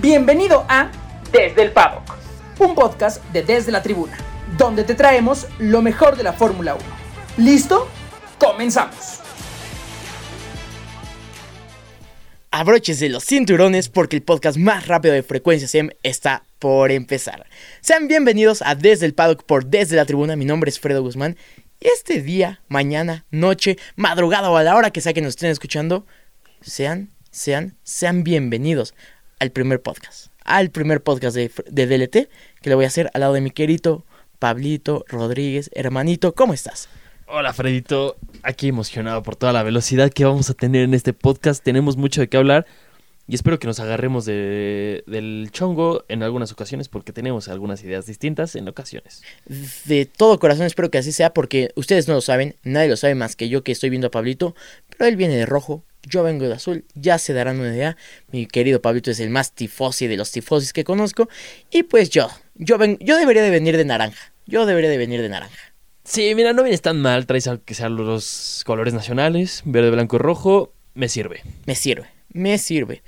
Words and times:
Bienvenido 0.00 0.64
a 0.66 0.90
Desde 1.30 1.60
el 1.60 1.72
Paddock, 1.72 2.16
un 2.58 2.74
podcast 2.74 3.22
de 3.34 3.42
Desde 3.42 3.70
la 3.70 3.82
Tribuna, 3.82 4.16
donde 4.56 4.82
te 4.82 4.94
traemos 4.94 5.46
lo 5.58 5.82
mejor 5.82 6.16
de 6.16 6.22
la 6.22 6.32
Fórmula 6.32 6.74
1. 6.74 6.84
¿Listo? 7.36 7.86
Comenzamos. 8.38 9.20
Abróchese 12.50 13.10
los 13.10 13.26
cinturones 13.26 13.90
porque 13.90 14.16
el 14.16 14.22
podcast 14.22 14.56
más 14.56 14.86
rápido 14.86 15.12
de 15.12 15.22
Frecuencia 15.22 15.68
SEM 15.68 15.90
está 16.02 16.44
por 16.58 16.92
empezar. 16.92 17.44
Sean 17.82 18.08
bienvenidos 18.08 18.62
a 18.62 18.76
Desde 18.76 19.04
el 19.04 19.12
Paddock 19.12 19.42
por 19.42 19.66
Desde 19.66 19.96
la 19.96 20.06
Tribuna. 20.06 20.34
Mi 20.34 20.46
nombre 20.46 20.70
es 20.70 20.80
Fredo 20.80 21.02
Guzmán. 21.02 21.36
Y 21.78 21.88
este 21.88 22.22
día, 22.22 22.62
mañana, 22.68 23.26
noche, 23.30 23.76
madrugada 23.96 24.50
o 24.50 24.56
a 24.56 24.62
la 24.62 24.76
hora 24.76 24.92
que 24.92 25.02
sea 25.02 25.12
que 25.12 25.20
nos 25.20 25.30
estén 25.30 25.50
escuchando, 25.50 26.06
sean, 26.62 27.10
sean, 27.30 27.76
sean 27.82 28.24
bienvenidos 28.24 28.94
al 29.40 29.50
primer 29.50 29.82
podcast. 29.82 30.28
Al 30.44 30.70
primer 30.70 31.02
podcast 31.02 31.34
de, 31.34 31.50
de 31.68 31.86
DLT 31.86 32.28
que 32.62 32.68
le 32.68 32.76
voy 32.76 32.84
a 32.84 32.88
hacer 32.88 33.10
al 33.14 33.22
lado 33.22 33.32
de 33.32 33.40
mi 33.40 33.50
querido 33.50 34.04
Pablito 34.38 35.04
Rodríguez. 35.08 35.70
Hermanito, 35.74 36.34
¿cómo 36.34 36.54
estás? 36.54 36.88
Hola 37.26 37.52
Fredito, 37.52 38.16
aquí 38.42 38.68
emocionado 38.68 39.22
por 39.22 39.36
toda 39.36 39.52
la 39.52 39.62
velocidad 39.62 40.10
que 40.10 40.24
vamos 40.24 40.50
a 40.50 40.54
tener 40.54 40.82
en 40.82 40.94
este 40.94 41.12
podcast. 41.12 41.62
Tenemos 41.62 41.96
mucho 41.96 42.20
de 42.20 42.28
qué 42.28 42.36
hablar 42.36 42.66
y 43.28 43.34
espero 43.36 43.60
que 43.60 43.68
nos 43.68 43.78
agarremos 43.78 44.24
de, 44.24 45.04
del 45.06 45.50
chongo 45.52 46.04
en 46.08 46.24
algunas 46.24 46.50
ocasiones 46.50 46.88
porque 46.88 47.12
tenemos 47.12 47.48
algunas 47.48 47.84
ideas 47.84 48.04
distintas 48.06 48.56
en 48.56 48.66
ocasiones. 48.68 49.22
De 49.84 50.04
todo 50.06 50.40
corazón 50.40 50.66
espero 50.66 50.90
que 50.90 50.98
así 50.98 51.12
sea 51.12 51.32
porque 51.32 51.70
ustedes 51.76 52.08
no 52.08 52.14
lo 52.14 52.20
saben, 52.20 52.56
nadie 52.64 52.88
lo 52.88 52.96
sabe 52.96 53.14
más 53.14 53.36
que 53.36 53.48
yo 53.48 53.62
que 53.62 53.70
estoy 53.70 53.88
viendo 53.88 54.08
a 54.08 54.10
Pablito, 54.10 54.56
pero 54.88 55.08
él 55.08 55.14
viene 55.14 55.36
de 55.36 55.46
rojo, 55.46 55.84
yo 56.02 56.22
vengo 56.22 56.46
de 56.46 56.54
azul, 56.54 56.84
ya 56.94 57.18
se 57.18 57.32
darán 57.32 57.60
una 57.60 57.74
idea. 57.74 57.96
Mi 58.30 58.46
querido 58.46 58.80
Pablito 58.80 59.10
es 59.10 59.20
el 59.20 59.30
más 59.30 59.54
tifosi 59.54 60.06
de 60.06 60.16
los 60.16 60.30
tifosis 60.30 60.72
que 60.72 60.84
conozco 60.84 61.28
y 61.70 61.82
pues 61.84 62.10
yo, 62.10 62.28
yo, 62.54 62.78
ven, 62.78 62.98
yo 63.00 63.16
debería 63.16 63.42
de 63.42 63.50
venir 63.50 63.76
de 63.76 63.84
naranja, 63.84 64.32
yo 64.46 64.66
debería 64.66 64.90
de 64.90 64.98
venir 64.98 65.22
de 65.22 65.28
naranja. 65.28 65.74
Sí, 66.04 66.34
mira, 66.34 66.52
no 66.52 66.62
vienes 66.62 66.82
tan 66.82 67.00
mal, 67.00 67.26
traes 67.26 67.48
que 67.64 67.74
sean 67.74 67.96
los 67.96 68.62
colores 68.66 68.94
nacionales, 68.94 69.62
verde, 69.64 69.90
blanco 69.90 70.16
y 70.16 70.18
rojo, 70.18 70.72
me 70.94 71.08
sirve. 71.08 71.42
Me 71.66 71.74
sirve, 71.74 72.08
me 72.30 72.58
sirve. 72.58 73.02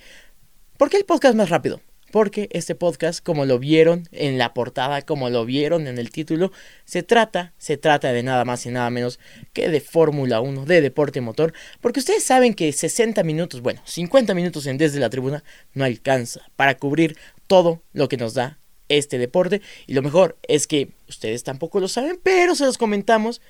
¿Por 0.77 0.91
qué 0.91 0.98
el 0.98 1.05
podcast 1.05 1.34
más 1.34 1.50
rápido? 1.50 1.81
Porque 2.12 2.48
este 2.52 2.74
podcast, 2.77 3.24
como 3.24 3.46
lo 3.46 3.58
vieron 3.58 4.06
en 4.12 4.38
la 4.38 4.55
portada, 4.55 5.02
como 5.02 5.30
lo 5.30 5.44
vieron 5.44 5.88
en 5.88 5.98
el 5.98 6.10
título, 6.10 6.52
se 6.84 7.02
trata, 7.02 7.54
se 7.58 7.78
trata 7.78 8.12
de 8.12 8.22
nada 8.22 8.44
más 8.44 8.64
y 8.66 8.69
nada 8.69 8.91
menos 8.91 9.19
que 9.54 9.69
de 9.70 9.80
Fórmula 9.80 10.41
1, 10.41 10.66
de 10.66 10.82
deporte 10.82 11.22
motor, 11.22 11.54
porque 11.80 12.00
ustedes 12.00 12.22
saben 12.22 12.52
que 12.52 12.70
60 12.70 13.24
minutos, 13.24 13.62
bueno, 13.62 13.80
50 13.84 14.34
minutos 14.34 14.66
en 14.66 14.77
desde 14.77 15.00
la 15.00 15.10
tribuna 15.10 15.42
no 15.72 15.84
alcanza 15.84 16.42
para 16.54 16.77
cubrir 16.77 17.16
todo 17.46 17.82
lo 17.94 18.08
que 18.08 18.19
nos 18.19 18.34
da 18.34 18.58
este 18.91 19.16
deporte. 19.19 19.62
Y 19.86 19.94
lo 19.94 20.02
mejor 20.02 20.36
es 20.47 20.66
que 20.66 20.91
ustedes 21.08 21.44
tampoco 21.44 21.80
lo 21.80 21.88
saben, 21.88 22.20
pero 22.22 22.54
se 22.54 22.66
los 22.66 22.78
comentamos. 22.78 23.41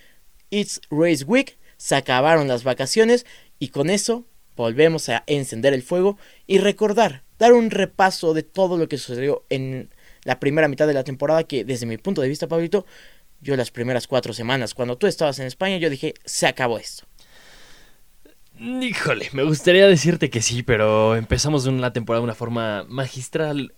It's 0.50 0.80
Race 0.88 1.24
Week, 1.24 1.58
se 1.78 1.96
acabaron 1.96 2.46
las 2.46 2.62
vacaciones 2.62 3.26
y 3.58 3.68
con 3.68 3.90
eso 3.90 4.24
volvemos 4.54 5.08
a 5.08 5.24
encender 5.26 5.74
el 5.74 5.82
fuego 5.82 6.18
y 6.46 6.58
recordar, 6.58 7.24
dar 7.42 7.54
un 7.54 7.72
repaso 7.72 8.34
de 8.34 8.44
todo 8.44 8.78
lo 8.78 8.88
que 8.88 8.98
sucedió 8.98 9.44
en 9.50 9.90
la 10.22 10.38
primera 10.38 10.68
mitad 10.68 10.86
de 10.86 10.94
la 10.94 11.02
temporada, 11.02 11.42
que 11.42 11.64
desde 11.64 11.86
mi 11.86 11.98
punto 11.98 12.22
de 12.22 12.28
vista, 12.28 12.46
Pablito, 12.46 12.86
yo 13.40 13.56
las 13.56 13.72
primeras 13.72 14.06
cuatro 14.06 14.32
semanas, 14.32 14.74
cuando 14.74 14.96
tú 14.96 15.08
estabas 15.08 15.40
en 15.40 15.48
España, 15.48 15.76
yo 15.78 15.90
dije, 15.90 16.14
se 16.24 16.46
acabó 16.46 16.78
esto. 16.78 17.04
Híjole, 18.60 19.28
me 19.32 19.42
gustaría 19.42 19.88
decirte 19.88 20.30
que 20.30 20.40
sí, 20.40 20.62
pero 20.62 21.16
empezamos 21.16 21.66
una 21.66 21.92
temporada 21.92 22.20
de 22.20 22.24
una 22.26 22.36
forma 22.36 22.84
magistral, 22.88 23.74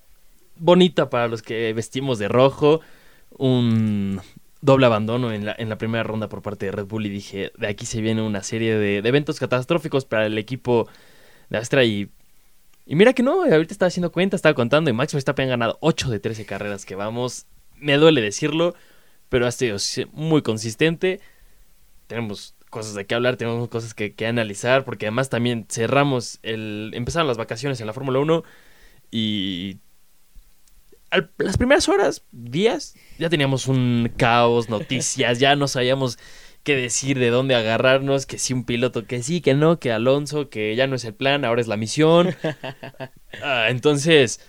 bonita 0.57 1.09
para 1.09 1.29
los 1.29 1.41
que 1.41 1.73
vestimos 1.73 2.19
de 2.19 2.29
rojo, 2.29 2.83
un 3.31 4.21
doble 4.61 4.85
abandono 4.85 5.33
en 5.33 5.47
la, 5.47 5.79
primera 5.79 6.05
ronda 6.05 6.29
por 6.29 6.43
parte 6.43 6.67
de 6.67 6.73
Red 6.73 6.85
Bull 6.85 7.07
y 7.07 7.09
dije, 7.09 7.51
de 7.57 7.69
aquí 7.69 7.87
se 7.87 8.03
viene 8.03 8.21
una 8.21 8.43
serie 8.43 8.77
de, 8.77 9.01
de 9.01 9.09
eventos 9.09 9.39
catastróficos 9.39 10.05
para 10.05 10.27
el 10.27 10.37
equipo 10.37 10.87
de 11.49 11.57
Astra 11.57 11.83
y, 11.85 12.11
y 12.87 12.97
mira 12.97 13.13
que 13.13 13.23
no, 13.23 13.43
ahorita 13.43 13.73
estaba 13.73 13.89
haciendo 13.89 14.13
cuenta, 14.13 14.37
estaba 14.37 14.55
contando 14.55 14.91
y 14.91 14.93
Max 14.93 15.13
Verstappen 15.13 15.47
ha 15.47 15.51
ganado 15.51 15.79
8 15.81 16.11
de 16.11 16.21
13 16.21 16.45
carreras 16.47 16.85
que 16.85 16.95
vamos, 16.95 17.47
me 17.77 17.97
duele 17.97 18.21
decirlo, 18.21 18.75
pero 19.29 19.47
ha 19.47 19.53
sido 19.53 19.79
muy 20.13 20.43
consistente, 20.43 21.21
tenemos 22.07 22.55
cosas 22.71 22.95
de 22.95 23.07
qué 23.07 23.15
hablar, 23.15 23.37
tenemos 23.37 23.69
cosas 23.69 23.95
que, 23.95 24.15
que 24.15 24.27
analizar, 24.27 24.85
porque 24.85 25.07
además 25.07 25.31
también 25.31 25.67
cerramos 25.69 26.39
el, 26.43 26.91
empezaron 26.95 27.29
las 27.29 27.39
vacaciones 27.39 27.81
en 27.81 27.87
la 27.87 27.93
Fórmula 27.93 28.19
1 28.19 28.45
y 29.11 29.79
las 31.39 31.57
primeras 31.57 31.89
horas, 31.89 32.25
días, 32.33 32.95
ya 33.19 33.31
teníamos 33.31 33.69
un 33.69 34.13
caos, 34.17 34.69
noticias, 34.69 35.39
ya 35.39 35.57
no 35.57 35.69
sabíamos 35.69 36.19
qué 36.65 36.75
decir, 36.77 37.19
de 37.19 37.31
dónde 37.31 37.55
agarrarnos, 37.55 38.27
que 38.27 38.39
sí 38.39 38.53
un 38.55 38.65
piloto, 38.65 39.07
que 39.07 39.23
sí, 39.23 39.41
que 39.41 39.55
no, 39.55 39.79
que 39.79 39.93
Alonso, 39.93 40.49
que 40.49 40.75
ya 40.75 40.87
no 40.87 40.97
es 40.97 41.05
el 41.05 41.15
plan, 41.15 41.45
ahora 41.45 41.61
es 41.61 41.69
la 41.69 41.77
misión. 41.77 42.35
Ah, 43.43 43.67
entonces, 43.69 44.41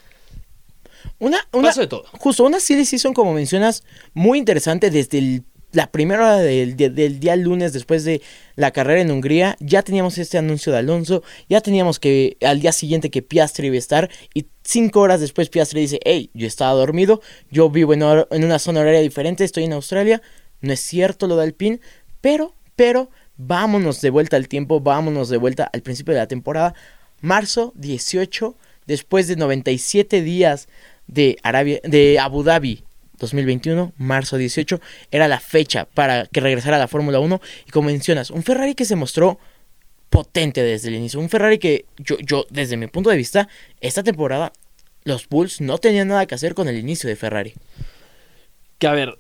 Una, 1.20 1.40
una, 1.54 1.70
pasó 1.70 1.82
de 1.82 1.88
todo. 1.88 2.04
justo 2.20 2.44
una 2.44 2.60
serie 2.60 2.86
season, 2.86 3.14
como 3.14 3.34
mencionas, 3.34 3.84
muy 4.14 4.38
interesante 4.38 4.90
desde 4.92 5.18
el- 5.18 5.44
la 5.72 5.92
primera 5.92 6.22
hora 6.22 6.38
del, 6.38 6.78
de- 6.78 6.90
del 6.90 7.20
día 7.20 7.36
lunes 7.36 7.74
después 7.74 8.06
de 8.06 8.22
la 8.56 8.72
carrera 8.72 9.02
en 9.02 9.12
Hungría. 9.12 9.58
Ya 9.60 9.82
teníamos 9.82 10.18
este 10.18 10.38
anuncio 10.38 10.72
de 10.72 10.78
Alonso, 10.80 11.22
ya 11.50 11.62
teníamos 11.62 12.00
que 12.00 12.38
al 12.42 12.62
día 12.62 12.72
siguiente 12.72 13.10
que 13.10 13.22
Piastri 13.22 13.68
iba 13.68 13.76
a 13.76 13.80
estar 13.80 14.10
y 14.34 14.46
cinco 14.64 15.02
horas 15.02 15.20
después 15.20 15.50
Piastri 15.50 15.82
dice, 15.82 16.00
hey, 16.06 16.30
yo 16.34 16.48
estaba 16.48 16.72
dormido, 16.74 17.22
yo 17.52 17.70
vivo 17.70 17.94
en 17.94 18.04
una 18.44 18.60
zona 18.60 18.82
horaria 18.82 19.02
diferente, 19.02 19.44
estoy 19.44 19.66
en 19.66 19.74
Australia. 19.74 20.22
No 20.62 20.72
es 20.74 20.80
cierto 20.80 21.28
lo 21.28 21.36
del 21.36 21.54
PIN, 21.54 21.82
pero, 22.26 22.56
pero, 22.76 23.12
vámonos 23.38 24.02
de 24.02 24.10
vuelta 24.10 24.36
al 24.36 24.48
tiempo, 24.48 24.80
vámonos 24.80 25.30
de 25.30 25.38
vuelta 25.38 25.70
al 25.72 25.84
principio 25.84 26.16
de 26.16 26.22
la 26.22 26.28
temporada. 26.28 26.74
Marzo 27.22 27.72
18, 27.76 28.58
después 28.88 29.28
de 29.28 29.36
97 29.36 30.24
días 30.24 30.68
de, 31.06 31.38
Arabia, 31.44 31.80
de 31.84 32.18
Abu 32.18 32.42
Dhabi 32.42 32.84
2021, 33.20 33.94
marzo 34.00 34.38
18, 34.38 34.82
era 35.12 35.28
la 35.28 35.40
fecha 35.40 35.86
para 35.86 36.26
que 36.26 36.40
regresara 36.40 36.78
a 36.78 36.80
la 36.80 36.88
Fórmula 36.88 37.20
1. 37.20 37.40
Y 37.68 37.70
como 37.70 37.90
mencionas, 37.90 38.32
un 38.32 38.42
Ferrari 38.42 38.74
que 38.74 38.86
se 38.86 38.96
mostró 38.96 39.38
potente 40.10 40.64
desde 40.64 40.88
el 40.88 40.96
inicio. 40.96 41.20
Un 41.20 41.30
Ferrari 41.30 41.60
que 41.60 41.86
yo, 41.98 42.18
yo, 42.18 42.48
desde 42.50 42.76
mi 42.76 42.88
punto 42.88 43.12
de 43.12 43.18
vista, 43.18 43.48
esta 43.82 44.02
temporada 44.02 44.52
los 45.04 45.30
Bulls 45.30 45.62
no 45.62 45.78
tenían 45.78 46.08
nada 46.08 46.26
que 46.26 46.34
hacer 46.34 46.56
con 46.56 46.70
el 46.70 46.78
inicio 46.80 47.08
de 47.08 47.18
Ferrari. 47.18 47.54
Que 48.80 48.88
a 48.88 48.94
ver, 48.94 49.20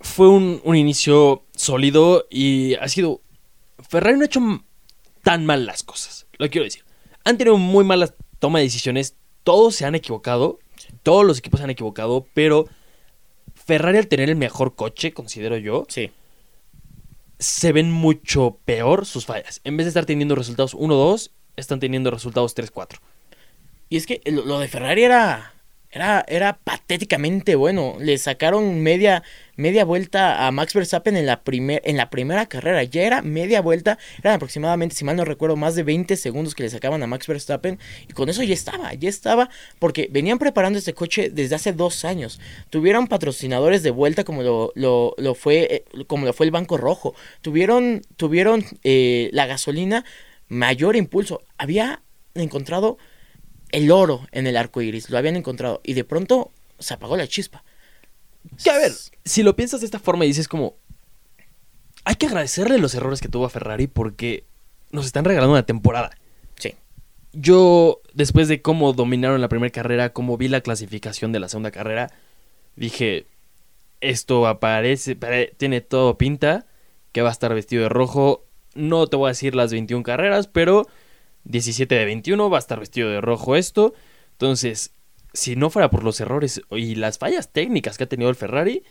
fue 0.00 0.28
un, 0.28 0.60
un 0.64 0.76
inicio 0.76 1.44
sólido 1.54 2.26
y 2.30 2.74
ha 2.74 2.88
sido... 2.88 3.20
Ferrari 3.88 4.16
no 4.16 4.22
ha 4.22 4.26
hecho 4.26 4.40
tan 5.22 5.44
mal 5.46 5.66
las 5.66 5.82
cosas, 5.82 6.26
lo 6.38 6.48
quiero 6.50 6.64
decir. 6.64 6.84
Han 7.24 7.38
tenido 7.38 7.56
muy 7.56 7.84
malas 7.84 8.14
toma 8.38 8.58
de 8.58 8.64
decisiones, 8.64 9.14
todos 9.44 9.74
se 9.74 9.84
han 9.84 9.94
equivocado, 9.94 10.58
todos 11.02 11.24
los 11.24 11.38
equipos 11.38 11.60
se 11.60 11.64
han 11.64 11.70
equivocado, 11.70 12.26
pero 12.34 12.66
Ferrari 13.54 13.98
al 13.98 14.06
tener 14.08 14.28
el 14.28 14.36
mejor 14.36 14.74
coche, 14.74 15.12
considero 15.12 15.56
yo, 15.56 15.84
Sí. 15.88 16.10
se 17.38 17.72
ven 17.72 17.90
mucho 17.90 18.58
peor 18.64 19.06
sus 19.06 19.26
fallas. 19.26 19.60
En 19.64 19.76
vez 19.76 19.86
de 19.86 19.88
estar 19.88 20.06
teniendo 20.06 20.34
resultados 20.34 20.74
1-2, 20.74 21.30
están 21.56 21.80
teniendo 21.80 22.10
resultados 22.10 22.54
3-4. 22.54 22.98
Y 23.88 23.96
es 23.96 24.06
que 24.06 24.20
lo, 24.26 24.44
lo 24.44 24.58
de 24.58 24.68
Ferrari 24.68 25.04
era, 25.04 25.54
era, 25.90 26.24
era 26.28 26.58
patéticamente 26.58 27.54
bueno. 27.54 27.96
Le 28.00 28.18
sacaron 28.18 28.80
media, 28.82 29.22
media 29.56 29.84
vuelta 29.84 30.46
a 30.46 30.52
Max 30.52 30.74
Verstappen 30.74 31.16
en 31.16 31.26
la, 31.26 31.42
primer, 31.42 31.82
en 31.84 31.96
la 31.96 32.10
primera 32.10 32.46
carrera. 32.46 32.82
Ya 32.84 33.02
era 33.02 33.22
media 33.22 33.60
vuelta. 33.60 33.98
Eran 34.18 34.34
aproximadamente, 34.34 34.94
si 34.94 35.04
mal 35.04 35.16
no 35.16 35.24
recuerdo, 35.24 35.56
más 35.56 35.74
de 35.74 35.82
20 35.82 36.16
segundos 36.16 36.54
que 36.54 36.62
le 36.62 36.70
sacaban 36.70 37.02
a 37.02 37.06
Max 37.06 37.26
Verstappen. 37.26 37.78
Y 38.08 38.12
con 38.12 38.28
eso 38.28 38.42
ya 38.42 38.54
estaba, 38.54 38.94
ya 38.94 39.08
estaba. 39.08 39.50
Porque 39.78 40.08
venían 40.10 40.38
preparando 40.38 40.78
este 40.78 40.94
coche 40.94 41.30
desde 41.30 41.54
hace 41.54 41.72
dos 41.72 42.04
años. 42.04 42.40
Tuvieron 42.70 43.06
patrocinadores 43.06 43.82
de 43.82 43.90
vuelta 43.90 44.24
como 44.24 44.42
lo, 44.42 44.72
lo, 44.74 45.14
lo 45.18 45.34
fue, 45.34 45.68
eh, 45.70 46.04
como 46.06 46.26
lo 46.26 46.32
fue 46.32 46.46
el 46.46 46.52
Banco 46.52 46.76
Rojo. 46.76 47.14
Tuvieron, 47.40 48.02
tuvieron 48.16 48.64
eh, 48.84 49.30
la 49.32 49.46
gasolina 49.46 50.04
mayor 50.48 50.96
impulso. 50.96 51.42
Había 51.58 52.02
encontrado 52.34 52.98
el 53.70 53.90
oro 53.90 54.26
en 54.32 54.46
el 54.46 54.56
arco 54.56 54.80
iris, 54.80 55.10
lo 55.10 55.18
habían 55.18 55.36
encontrado 55.36 55.80
y 55.84 55.94
de 55.94 56.04
pronto 56.04 56.52
se 56.78 56.94
apagó 56.94 57.16
la 57.16 57.26
chispa. 57.26 57.64
Que 58.62 58.70
a 58.70 58.78
ver, 58.78 58.92
si 59.24 59.42
lo 59.42 59.56
piensas 59.56 59.80
de 59.80 59.86
esta 59.86 59.98
forma 59.98 60.24
y 60.24 60.28
dices 60.28 60.48
como... 60.48 60.76
Hay 62.04 62.14
que 62.16 62.26
agradecerle 62.26 62.78
los 62.78 62.94
errores 62.94 63.20
que 63.20 63.28
tuvo 63.28 63.46
a 63.46 63.50
Ferrari 63.50 63.86
porque 63.88 64.44
nos 64.92 65.06
están 65.06 65.24
regalando 65.24 65.52
una 65.52 65.66
temporada. 65.66 66.16
Sí. 66.56 66.74
Yo, 67.32 68.00
después 68.14 68.46
de 68.48 68.62
cómo 68.62 68.92
dominaron 68.92 69.40
la 69.40 69.48
primera 69.48 69.72
carrera, 69.72 70.12
cómo 70.12 70.36
vi 70.36 70.46
la 70.48 70.60
clasificación 70.60 71.32
de 71.32 71.40
la 71.40 71.48
segunda 71.48 71.72
carrera, 71.72 72.12
dije, 72.76 73.26
esto 74.00 74.46
aparece, 74.46 75.16
pare- 75.16 75.52
tiene 75.56 75.80
todo 75.80 76.16
pinta, 76.16 76.66
que 77.12 77.22
va 77.22 77.30
a 77.30 77.32
estar 77.32 77.52
vestido 77.54 77.82
de 77.82 77.88
rojo. 77.88 78.44
No 78.74 79.08
te 79.08 79.16
voy 79.16 79.26
a 79.26 79.30
decir 79.30 79.56
las 79.56 79.72
21 79.72 80.04
carreras, 80.04 80.46
pero 80.46 80.86
17 81.44 81.92
de 81.92 82.04
21 82.04 82.48
va 82.50 82.58
a 82.58 82.60
estar 82.60 82.78
vestido 82.78 83.10
de 83.10 83.20
rojo 83.20 83.56
esto. 83.56 83.94
Entonces, 84.32 84.92
si 85.36 85.54
no 85.54 85.68
fuera 85.68 85.90
por 85.90 86.02
los 86.02 86.18
errores 86.20 86.62
y 86.70 86.94
las 86.94 87.18
fallas 87.18 87.52
técnicas 87.52 87.98
que 87.98 88.04
ha 88.04 88.08
tenido 88.08 88.30
el 88.30 88.36
Ferrari, 88.36 88.84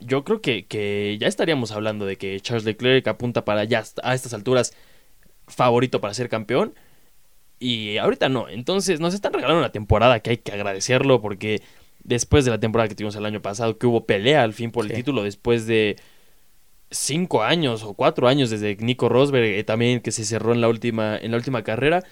yo 0.00 0.24
creo 0.24 0.40
que, 0.40 0.66
que 0.66 1.18
ya 1.20 1.28
estaríamos 1.28 1.72
hablando 1.72 2.06
de 2.06 2.16
que 2.16 2.40
Charles 2.40 2.64
Leclerc 2.64 3.06
apunta 3.06 3.44
para 3.44 3.64
ya 3.64 3.84
a 4.02 4.14
estas 4.14 4.32
alturas 4.32 4.72
favorito 5.46 6.00
para 6.00 6.14
ser 6.14 6.30
campeón. 6.30 6.74
Y 7.58 7.98
ahorita 7.98 8.30
no. 8.30 8.48
Entonces 8.48 8.98
nos 8.98 9.12
están 9.12 9.34
regalando 9.34 9.58
una 9.58 9.72
temporada 9.72 10.20
que 10.20 10.30
hay 10.30 10.36
que 10.38 10.52
agradecerlo 10.52 11.20
porque 11.20 11.60
después 12.02 12.46
de 12.46 12.52
la 12.52 12.60
temporada 12.60 12.88
que 12.88 12.94
tuvimos 12.94 13.16
el 13.16 13.26
año 13.26 13.42
pasado, 13.42 13.76
que 13.76 13.86
hubo 13.86 14.06
pelea 14.06 14.44
al 14.44 14.54
fin 14.54 14.70
por 14.70 14.86
el 14.86 14.92
título, 14.92 15.22
después 15.22 15.66
de 15.66 15.96
cinco 16.90 17.42
años 17.42 17.82
o 17.82 17.92
cuatro 17.92 18.26
años 18.26 18.48
desde 18.48 18.76
Nico 18.76 19.10
Rosberg, 19.10 19.44
eh, 19.44 19.64
también 19.64 20.00
que 20.00 20.12
se 20.12 20.24
cerró 20.24 20.54
en 20.54 20.62
la 20.62 20.68
última, 20.68 21.18
en 21.18 21.32
la 21.32 21.36
última 21.36 21.62
carrera, 21.62 22.04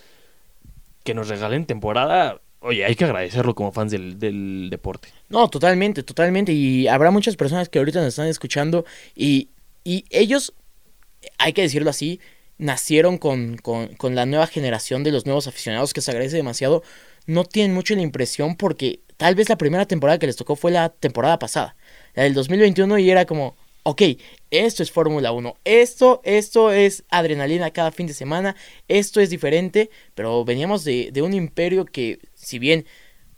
que 1.04 1.14
nos 1.14 1.28
regalen 1.28 1.64
temporada. 1.64 2.42
Oye, 2.60 2.84
hay 2.84 2.94
que 2.94 3.04
agradecerlo 3.04 3.54
como 3.54 3.72
fans 3.72 3.92
del, 3.92 4.18
del 4.18 4.68
deporte. 4.70 5.08
No, 5.28 5.48
totalmente, 5.48 6.02
totalmente. 6.02 6.52
Y 6.52 6.88
habrá 6.88 7.10
muchas 7.10 7.36
personas 7.36 7.68
que 7.68 7.78
ahorita 7.78 8.00
nos 8.00 8.08
están 8.08 8.28
escuchando 8.28 8.84
y, 9.14 9.50
y 9.84 10.04
ellos, 10.10 10.54
hay 11.38 11.52
que 11.52 11.62
decirlo 11.62 11.90
así, 11.90 12.20
nacieron 12.58 13.18
con, 13.18 13.56
con, 13.58 13.88
con, 13.94 14.14
la 14.14 14.26
nueva 14.26 14.46
generación 14.46 15.04
de 15.04 15.12
los 15.12 15.26
nuevos 15.26 15.46
aficionados, 15.46 15.92
que 15.92 16.00
se 16.00 16.10
agradece 16.10 16.36
demasiado, 16.36 16.82
no 17.26 17.44
tienen 17.44 17.74
mucho 17.74 17.94
la 17.94 18.02
impresión 18.02 18.56
porque 18.56 19.00
tal 19.16 19.34
vez 19.34 19.48
la 19.48 19.56
primera 19.56 19.86
temporada 19.86 20.18
que 20.18 20.26
les 20.26 20.36
tocó 20.36 20.56
fue 20.56 20.70
la 20.70 20.88
temporada 20.88 21.38
pasada, 21.38 21.76
la 22.14 22.22
del 22.22 22.34
2021, 22.34 22.98
y 22.98 23.10
era 23.10 23.26
como, 23.26 23.56
ok, 23.88 24.02
esto 24.50 24.82
es 24.82 24.90
Fórmula 24.90 25.30
1, 25.30 25.58
esto, 25.64 26.20
esto 26.24 26.72
es 26.72 27.04
adrenalina 27.08 27.70
cada 27.70 27.92
fin 27.92 28.08
de 28.08 28.14
semana, 28.14 28.56
esto 28.88 29.20
es 29.20 29.30
diferente, 29.30 29.90
pero 30.16 30.44
veníamos 30.44 30.82
de, 30.82 31.12
un 31.22 31.32
imperio 31.32 31.84
que, 31.84 32.18
si 32.34 32.58
bien 32.58 32.84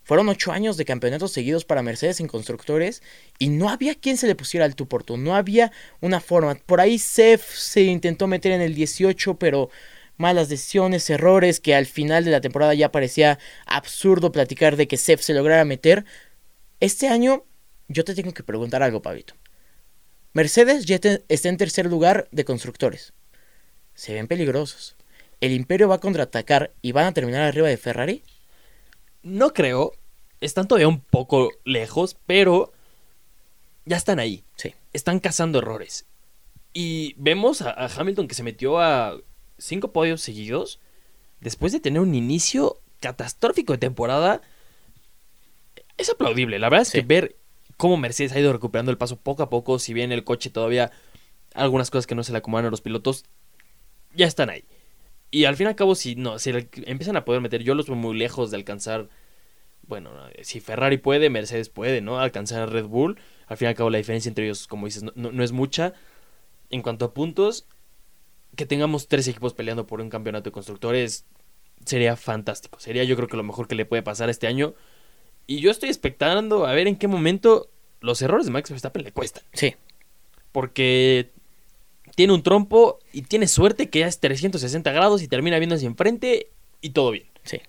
fueron 0.04 0.30
ocho 0.30 0.50
años 0.50 0.78
de 0.78 0.86
campeonatos 0.86 1.32
seguidos 1.32 1.66
para 1.66 1.82
Mercedes 1.82 2.20
en 2.20 2.28
constructores 2.28 3.02
y 3.38 3.50
no 3.50 3.68
había 3.68 3.94
quien 3.94 4.16
se 4.16 4.26
le 4.26 4.34
pusiera 4.34 4.64
al 4.64 4.74
tú 4.74 4.88
por 4.88 5.04
tú, 5.04 5.18
no 5.18 5.36
había 5.36 5.70
una 6.00 6.18
forma. 6.18 6.54
Por 6.54 6.80
ahí 6.80 6.98
Sef 6.98 7.54
se 7.54 7.82
intentó 7.82 8.26
meter 8.26 8.52
en 8.52 8.62
el 8.62 8.74
18, 8.74 9.38
pero 9.38 9.68
malas 10.16 10.48
decisiones, 10.48 11.10
errores, 11.10 11.60
que 11.60 11.74
al 11.74 11.84
final 11.84 12.24
de 12.24 12.30
la 12.30 12.40
temporada 12.40 12.72
ya 12.72 12.90
parecía 12.90 13.38
absurdo 13.66 14.32
platicar 14.32 14.76
de 14.76 14.88
que 14.88 14.96
Sef 14.96 15.20
se 15.20 15.34
lograra 15.34 15.66
meter. 15.66 16.06
Este 16.80 17.08
año 17.08 17.44
yo 17.88 18.02
te 18.02 18.14
tengo 18.14 18.32
que 18.32 18.42
preguntar 18.42 18.82
algo, 18.82 19.02
Pavito. 19.02 19.34
Mercedes 20.32 20.84
ya 20.84 21.00
está 21.28 21.48
en 21.48 21.56
tercer 21.56 21.86
lugar 21.86 22.28
de 22.30 22.44
constructores. 22.44 23.12
Se 23.94 24.14
ven 24.14 24.28
peligrosos. 24.28 24.96
¿El 25.40 25.52
Imperio 25.52 25.88
va 25.88 25.96
a 25.96 26.00
contraatacar 26.00 26.72
y 26.82 26.92
van 26.92 27.06
a 27.06 27.12
terminar 27.12 27.42
arriba 27.42 27.68
de 27.68 27.76
Ferrari? 27.76 28.22
No 29.22 29.52
creo. 29.52 29.92
Están 30.40 30.68
todavía 30.68 30.88
un 30.88 31.00
poco 31.00 31.50
lejos, 31.64 32.16
pero 32.26 32.72
ya 33.84 33.96
están 33.96 34.18
ahí. 34.18 34.44
Sí. 34.56 34.74
Están 34.92 35.20
cazando 35.20 35.58
errores. 35.58 36.06
Y 36.72 37.14
vemos 37.16 37.62
a, 37.62 37.86
Hamilton 37.86 38.28
que 38.28 38.34
se 38.34 38.42
metió 38.42 38.78
a 38.78 39.18
cinco 39.58 39.92
podios 39.92 40.20
seguidos 40.20 40.78
después 41.40 41.72
de 41.72 41.80
tener 41.80 42.00
un 42.00 42.14
inicio 42.14 42.80
catastrófico 43.00 43.72
de 43.72 43.78
temporada. 43.78 44.42
Es 45.96 46.10
aplaudible. 46.10 46.58
La 46.58 46.68
verdad 46.68 46.86
es 46.86 46.92
que 46.92 47.02
ver 47.02 47.37
cómo 47.78 47.96
Mercedes 47.96 48.32
ha 48.32 48.40
ido 48.40 48.52
recuperando 48.52 48.90
el 48.90 48.98
paso 48.98 49.16
poco 49.16 49.42
a 49.42 49.48
poco, 49.48 49.78
si 49.78 49.94
bien 49.94 50.12
el 50.12 50.24
coche 50.24 50.50
todavía 50.50 50.90
algunas 51.54 51.90
cosas 51.90 52.06
que 52.06 52.14
no 52.14 52.24
se 52.24 52.32
le 52.32 52.38
acomodan 52.38 52.66
a 52.66 52.70
los 52.70 52.82
pilotos, 52.82 53.24
ya 54.14 54.26
están 54.26 54.50
ahí. 54.50 54.64
Y 55.30 55.44
al 55.44 55.56
fin 55.56 55.66
y 55.66 55.68
al 55.68 55.76
cabo, 55.76 55.94
si 55.94 56.14
no, 56.14 56.38
si 56.38 56.50
empiezan 56.50 57.16
a 57.16 57.24
poder 57.24 57.40
meter, 57.40 57.62
yo 57.62 57.74
los 57.74 57.86
veo 57.86 57.96
muy 57.96 58.16
lejos 58.16 58.50
de 58.50 58.56
alcanzar. 58.56 59.08
Bueno, 59.86 60.10
si 60.42 60.60
Ferrari 60.60 60.98
puede, 60.98 61.30
Mercedes 61.30 61.68
puede, 61.68 62.00
¿no? 62.00 62.18
Alcanzar 62.18 62.62
a 62.62 62.66
Red 62.66 62.86
Bull. 62.86 63.18
Al 63.46 63.56
fin 63.56 63.66
y 63.66 63.68
al 63.68 63.74
cabo, 63.74 63.90
la 63.90 63.98
diferencia 63.98 64.28
entre 64.28 64.44
ellos, 64.44 64.66
como 64.66 64.86
dices, 64.86 65.04
no, 65.14 65.42
es 65.42 65.52
mucha. 65.52 65.94
En 66.70 66.82
cuanto 66.82 67.06
a 67.06 67.14
puntos, 67.14 67.66
que 68.56 68.66
tengamos 68.66 69.08
tres 69.08 69.28
equipos 69.28 69.54
peleando 69.54 69.86
por 69.86 70.00
un 70.00 70.10
campeonato 70.10 70.50
de 70.50 70.52
constructores 70.52 71.26
sería 71.84 72.16
fantástico. 72.16 72.80
Sería 72.80 73.04
yo 73.04 73.16
creo 73.16 73.28
que 73.28 73.36
lo 73.36 73.44
mejor 73.44 73.68
que 73.68 73.74
le 73.74 73.86
puede 73.86 74.02
pasar 74.02 74.30
este 74.30 74.46
año. 74.46 74.74
Y 75.48 75.60
yo 75.60 75.70
estoy 75.70 75.88
expectando 75.88 76.66
a 76.66 76.72
ver 76.74 76.86
en 76.86 76.96
qué 76.96 77.08
momento 77.08 77.70
los 78.00 78.20
errores 78.20 78.44
de 78.44 78.52
Max 78.52 78.70
Verstappen 78.70 79.02
le 79.02 79.12
cuestan. 79.12 79.42
Sí. 79.54 79.74
Porque 80.52 81.30
tiene 82.14 82.34
un 82.34 82.42
trompo 82.42 82.98
y 83.14 83.22
tiene 83.22 83.48
suerte 83.48 83.88
que 83.88 84.00
ya 84.00 84.06
es 84.06 84.20
360 84.20 84.92
grados 84.92 85.22
y 85.22 85.26
termina 85.26 85.58
viendo 85.58 85.74
hacia 85.74 85.86
enfrente 85.86 86.50
y 86.82 86.90
todo 86.90 87.12
bien. 87.12 87.26
Sí. 87.44 87.62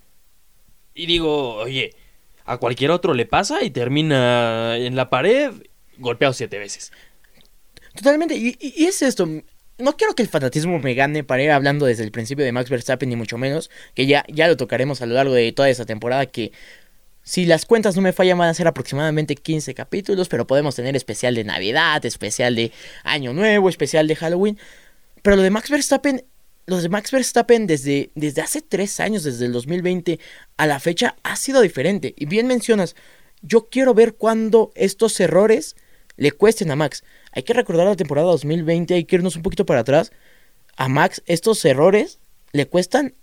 Y 0.93 1.05
digo, 1.05 1.55
oye, 1.55 1.95
a 2.43 2.57
cualquier 2.57 2.91
otro 2.91 3.13
le 3.13 3.25
pasa 3.25 3.63
y 3.63 3.69
termina 3.69 4.75
en 4.75 4.97
la 4.97 5.09
pared 5.09 5.53
golpeado 5.99 6.33
siete 6.33 6.59
veces. 6.59 6.91
Totalmente, 7.95 8.35
y, 8.35 8.57
y, 8.59 8.85
es 8.85 9.01
esto. 9.01 9.25
No 9.77 9.95
quiero 9.95 10.15
que 10.15 10.23
el 10.23 10.27
fanatismo 10.27 10.79
me 10.79 10.95
gane 10.95 11.23
para 11.23 11.43
ir 11.43 11.51
hablando 11.51 11.85
desde 11.85 12.03
el 12.03 12.11
principio 12.11 12.43
de 12.43 12.51
Max 12.51 12.69
Verstappen, 12.69 13.07
ni 13.07 13.15
mucho 13.15 13.37
menos, 13.37 13.69
que 13.93 14.05
ya, 14.05 14.25
ya 14.27 14.49
lo 14.49 14.57
tocaremos 14.57 15.01
a 15.01 15.05
lo 15.05 15.13
largo 15.13 15.33
de 15.33 15.53
toda 15.53 15.69
esa 15.69 15.85
temporada, 15.85 16.25
que 16.25 16.51
si 17.29 17.45
las 17.45 17.67
cuentas 17.67 17.95
no 17.95 18.01
me 18.01 18.11
fallan, 18.11 18.39
van 18.39 18.49
a 18.49 18.53
ser 18.55 18.65
aproximadamente 18.65 19.35
15 19.35 19.75
capítulos, 19.75 20.27
pero 20.27 20.47
podemos 20.47 20.75
tener 20.75 20.95
especial 20.95 21.35
de 21.35 21.43
Navidad, 21.43 22.03
especial 22.03 22.55
de 22.55 22.71
Año 23.03 23.33
Nuevo, 23.33 23.69
especial 23.69 24.07
de 24.07 24.15
Halloween. 24.15 24.57
Pero 25.21 25.35
lo 25.35 25.43
de 25.43 25.51
Max 25.51 25.69
Verstappen, 25.69 26.25
los 26.65 26.81
de 26.81 26.89
Max 26.89 27.11
Verstappen 27.11 27.67
desde, 27.67 28.09
desde 28.15 28.41
hace 28.41 28.63
3 28.63 28.99
años, 29.01 29.23
desde 29.23 29.45
el 29.45 29.51
2020 29.51 30.19
a 30.57 30.65
la 30.65 30.79
fecha, 30.79 31.17
ha 31.21 31.35
sido 31.35 31.61
diferente. 31.61 32.15
Y 32.17 32.25
bien 32.25 32.47
mencionas, 32.47 32.95
yo 33.43 33.69
quiero 33.69 33.93
ver 33.93 34.15
cuándo 34.15 34.71
estos 34.73 35.19
errores 35.19 35.75
le 36.17 36.31
cuesten 36.31 36.71
a 36.71 36.75
Max. 36.75 37.03
Hay 37.31 37.43
que 37.43 37.53
recordar 37.53 37.85
la 37.85 37.95
temporada 37.95 38.25
2020, 38.25 38.95
hay 38.95 39.03
que 39.03 39.17
irnos 39.17 39.35
un 39.35 39.43
poquito 39.43 39.67
para 39.67 39.81
atrás. 39.81 40.11
A 40.77 40.87
Max 40.87 41.21
estos 41.27 41.63
errores 41.63 42.17
le 42.53 42.65
cuestan 42.65 43.13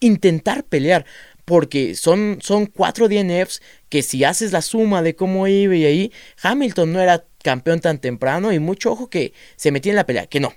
intentar 0.00 0.64
pelear 0.64 1.04
porque 1.48 1.94
son, 1.94 2.40
son 2.42 2.66
cuatro 2.66 3.08
DNFs 3.08 3.62
que 3.88 4.02
si 4.02 4.22
haces 4.22 4.52
la 4.52 4.60
suma 4.60 5.00
de 5.00 5.16
cómo 5.16 5.48
iba 5.48 5.74
y 5.74 5.86
ahí, 5.86 6.12
Hamilton 6.42 6.92
no 6.92 7.00
era 7.00 7.24
campeón 7.42 7.80
tan 7.80 8.02
temprano 8.02 8.52
y 8.52 8.58
mucho 8.58 8.92
ojo 8.92 9.08
que 9.08 9.32
se 9.56 9.72
metía 9.72 9.92
en 9.92 9.96
la 9.96 10.04
pelea, 10.04 10.26
que 10.26 10.40
no. 10.40 10.52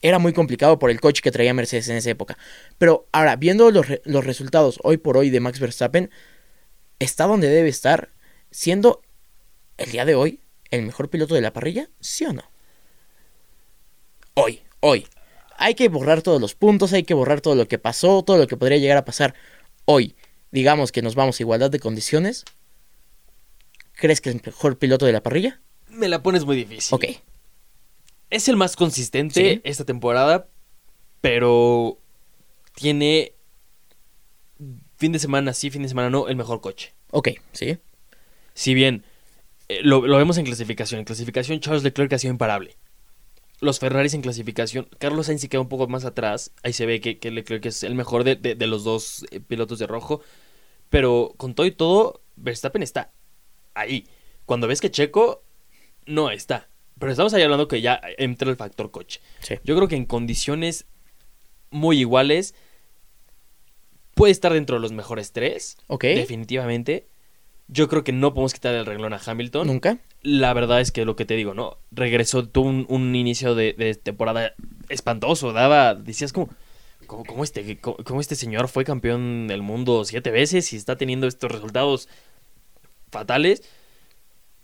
Era 0.00 0.18
muy 0.18 0.32
complicado 0.32 0.78
por 0.78 0.90
el 0.90 1.02
coche 1.02 1.20
que 1.20 1.30
traía 1.30 1.52
Mercedes 1.52 1.90
en 1.90 1.98
esa 1.98 2.08
época. 2.08 2.38
Pero 2.78 3.06
ahora, 3.12 3.36
viendo 3.36 3.70
los, 3.70 3.86
los 4.04 4.24
resultados 4.24 4.80
hoy 4.82 4.96
por 4.96 5.18
hoy 5.18 5.28
de 5.28 5.40
Max 5.40 5.60
Verstappen, 5.60 6.10
está 6.98 7.26
donde 7.26 7.50
debe 7.50 7.68
estar, 7.68 8.08
siendo 8.50 9.02
el 9.76 9.90
día 9.90 10.06
de 10.06 10.14
hoy 10.14 10.40
el 10.70 10.80
mejor 10.80 11.10
piloto 11.10 11.34
de 11.34 11.42
la 11.42 11.52
parrilla, 11.52 11.90
¿sí 12.00 12.24
o 12.24 12.32
no? 12.32 12.50
Hoy, 14.32 14.62
hoy. 14.80 15.06
Hay 15.58 15.74
que 15.74 15.90
borrar 15.90 16.22
todos 16.22 16.40
los 16.40 16.54
puntos, 16.54 16.94
hay 16.94 17.02
que 17.02 17.12
borrar 17.12 17.42
todo 17.42 17.54
lo 17.54 17.68
que 17.68 17.78
pasó, 17.78 18.22
todo 18.22 18.38
lo 18.38 18.46
que 18.46 18.56
podría 18.56 18.78
llegar 18.78 18.96
a 18.96 19.04
pasar 19.04 19.34
hoy 19.84 20.16
digamos 20.52 20.92
que 20.92 21.02
nos 21.02 21.14
vamos 21.14 21.40
a 21.40 21.42
igualdad 21.42 21.70
de 21.70 21.80
condiciones, 21.80 22.44
¿crees 23.94 24.20
que 24.20 24.30
es 24.30 24.36
el 24.36 24.42
mejor 24.44 24.78
piloto 24.78 25.06
de 25.06 25.12
la 25.12 25.22
parrilla? 25.22 25.60
Me 25.88 26.08
la 26.08 26.22
pones 26.22 26.44
muy 26.44 26.56
difícil. 26.56 26.94
Ok. 26.94 27.04
Es 28.30 28.48
el 28.48 28.56
más 28.56 28.76
consistente 28.76 29.60
esta 29.64 29.84
temporada, 29.84 30.48
pero 31.20 31.98
tiene 32.74 33.34
fin 34.96 35.12
de 35.12 35.18
semana 35.18 35.52
sí, 35.52 35.70
fin 35.70 35.82
de 35.82 35.88
semana 35.88 36.08
no, 36.08 36.28
el 36.28 36.36
mejor 36.36 36.60
coche. 36.60 36.94
Ok, 37.10 37.30
sí. 37.52 37.78
Si 38.54 38.74
bien 38.74 39.04
eh, 39.68 39.80
lo, 39.82 40.00
vemos 40.00 40.38
en 40.38 40.44
clasificación, 40.44 41.00
en 41.00 41.04
clasificación 41.04 41.60
Charles 41.60 41.82
Leclerc 41.82 42.12
ha 42.12 42.18
sido 42.18 42.32
imparable. 42.32 42.76
Los 43.60 43.78
Ferraris 43.78 44.14
en 44.14 44.22
clasificación, 44.22 44.88
Carlos 44.98 45.26
Sainz 45.26 45.40
se 45.40 45.48
queda 45.48 45.60
un 45.60 45.68
poco 45.68 45.86
más 45.86 46.04
atrás, 46.04 46.50
ahí 46.64 46.72
se 46.72 46.84
ve 46.84 47.00
que, 47.00 47.18
que 47.18 47.30
Leclerc 47.30 47.64
es 47.66 47.84
el 47.84 47.94
mejor 47.94 48.24
de, 48.24 48.34
de 48.34 48.66
los 48.66 48.82
dos 48.82 49.24
eh, 49.30 49.38
pilotos 49.40 49.78
de 49.78 49.86
rojo, 49.86 50.20
pero 50.92 51.32
con 51.38 51.54
todo 51.54 51.64
y 51.64 51.70
todo, 51.70 52.20
Verstappen 52.36 52.82
está 52.82 53.12
ahí. 53.72 54.06
Cuando 54.44 54.68
ves 54.68 54.82
que 54.82 54.90
Checo 54.90 55.42
no 56.04 56.30
está. 56.30 56.68
Pero 56.98 57.10
estamos 57.10 57.32
ahí 57.32 57.42
hablando 57.42 57.66
que 57.66 57.80
ya 57.80 57.98
entra 58.18 58.50
el 58.50 58.56
factor 58.56 58.90
coche. 58.90 59.22
Yo 59.64 59.74
creo 59.74 59.88
que 59.88 59.96
en 59.96 60.04
condiciones 60.04 60.84
muy 61.70 61.98
iguales 61.98 62.54
puede 64.14 64.32
estar 64.32 64.52
dentro 64.52 64.76
de 64.76 64.82
los 64.82 64.92
mejores 64.92 65.32
tres. 65.32 65.78
Ok. 65.86 66.04
Definitivamente. 66.04 67.08
Yo 67.68 67.88
creo 67.88 68.04
que 68.04 68.12
no 68.12 68.34
podemos 68.34 68.52
quitar 68.52 68.74
el 68.74 68.84
renglón 68.84 69.14
a 69.14 69.20
Hamilton. 69.24 69.66
Nunca. 69.66 69.98
La 70.20 70.52
verdad 70.52 70.82
es 70.82 70.92
que 70.92 71.06
lo 71.06 71.16
que 71.16 71.24
te 71.24 71.36
digo, 71.36 71.54
¿no? 71.54 71.78
Regresó, 71.90 72.46
tuvo 72.46 72.68
un, 72.68 73.14
inicio 73.16 73.54
de, 73.54 73.72
de, 73.72 73.94
temporada 73.94 74.52
espantoso. 74.90 75.54
Daba, 75.54 75.94
decías 75.94 76.34
como, 76.34 76.50
¿Cómo, 77.26 77.44
este, 77.44 77.78
este 78.20 78.34
señor 78.34 78.68
fue 78.68 78.84
campeón 78.84 79.46
del 79.46 79.62
mundo 79.62 80.04
siete 80.04 80.30
veces 80.30 80.72
y 80.72 80.76
está 80.76 80.96
teniendo 80.96 81.26
estos 81.26 81.50
resultados 81.50 82.08
fatales? 83.10 83.62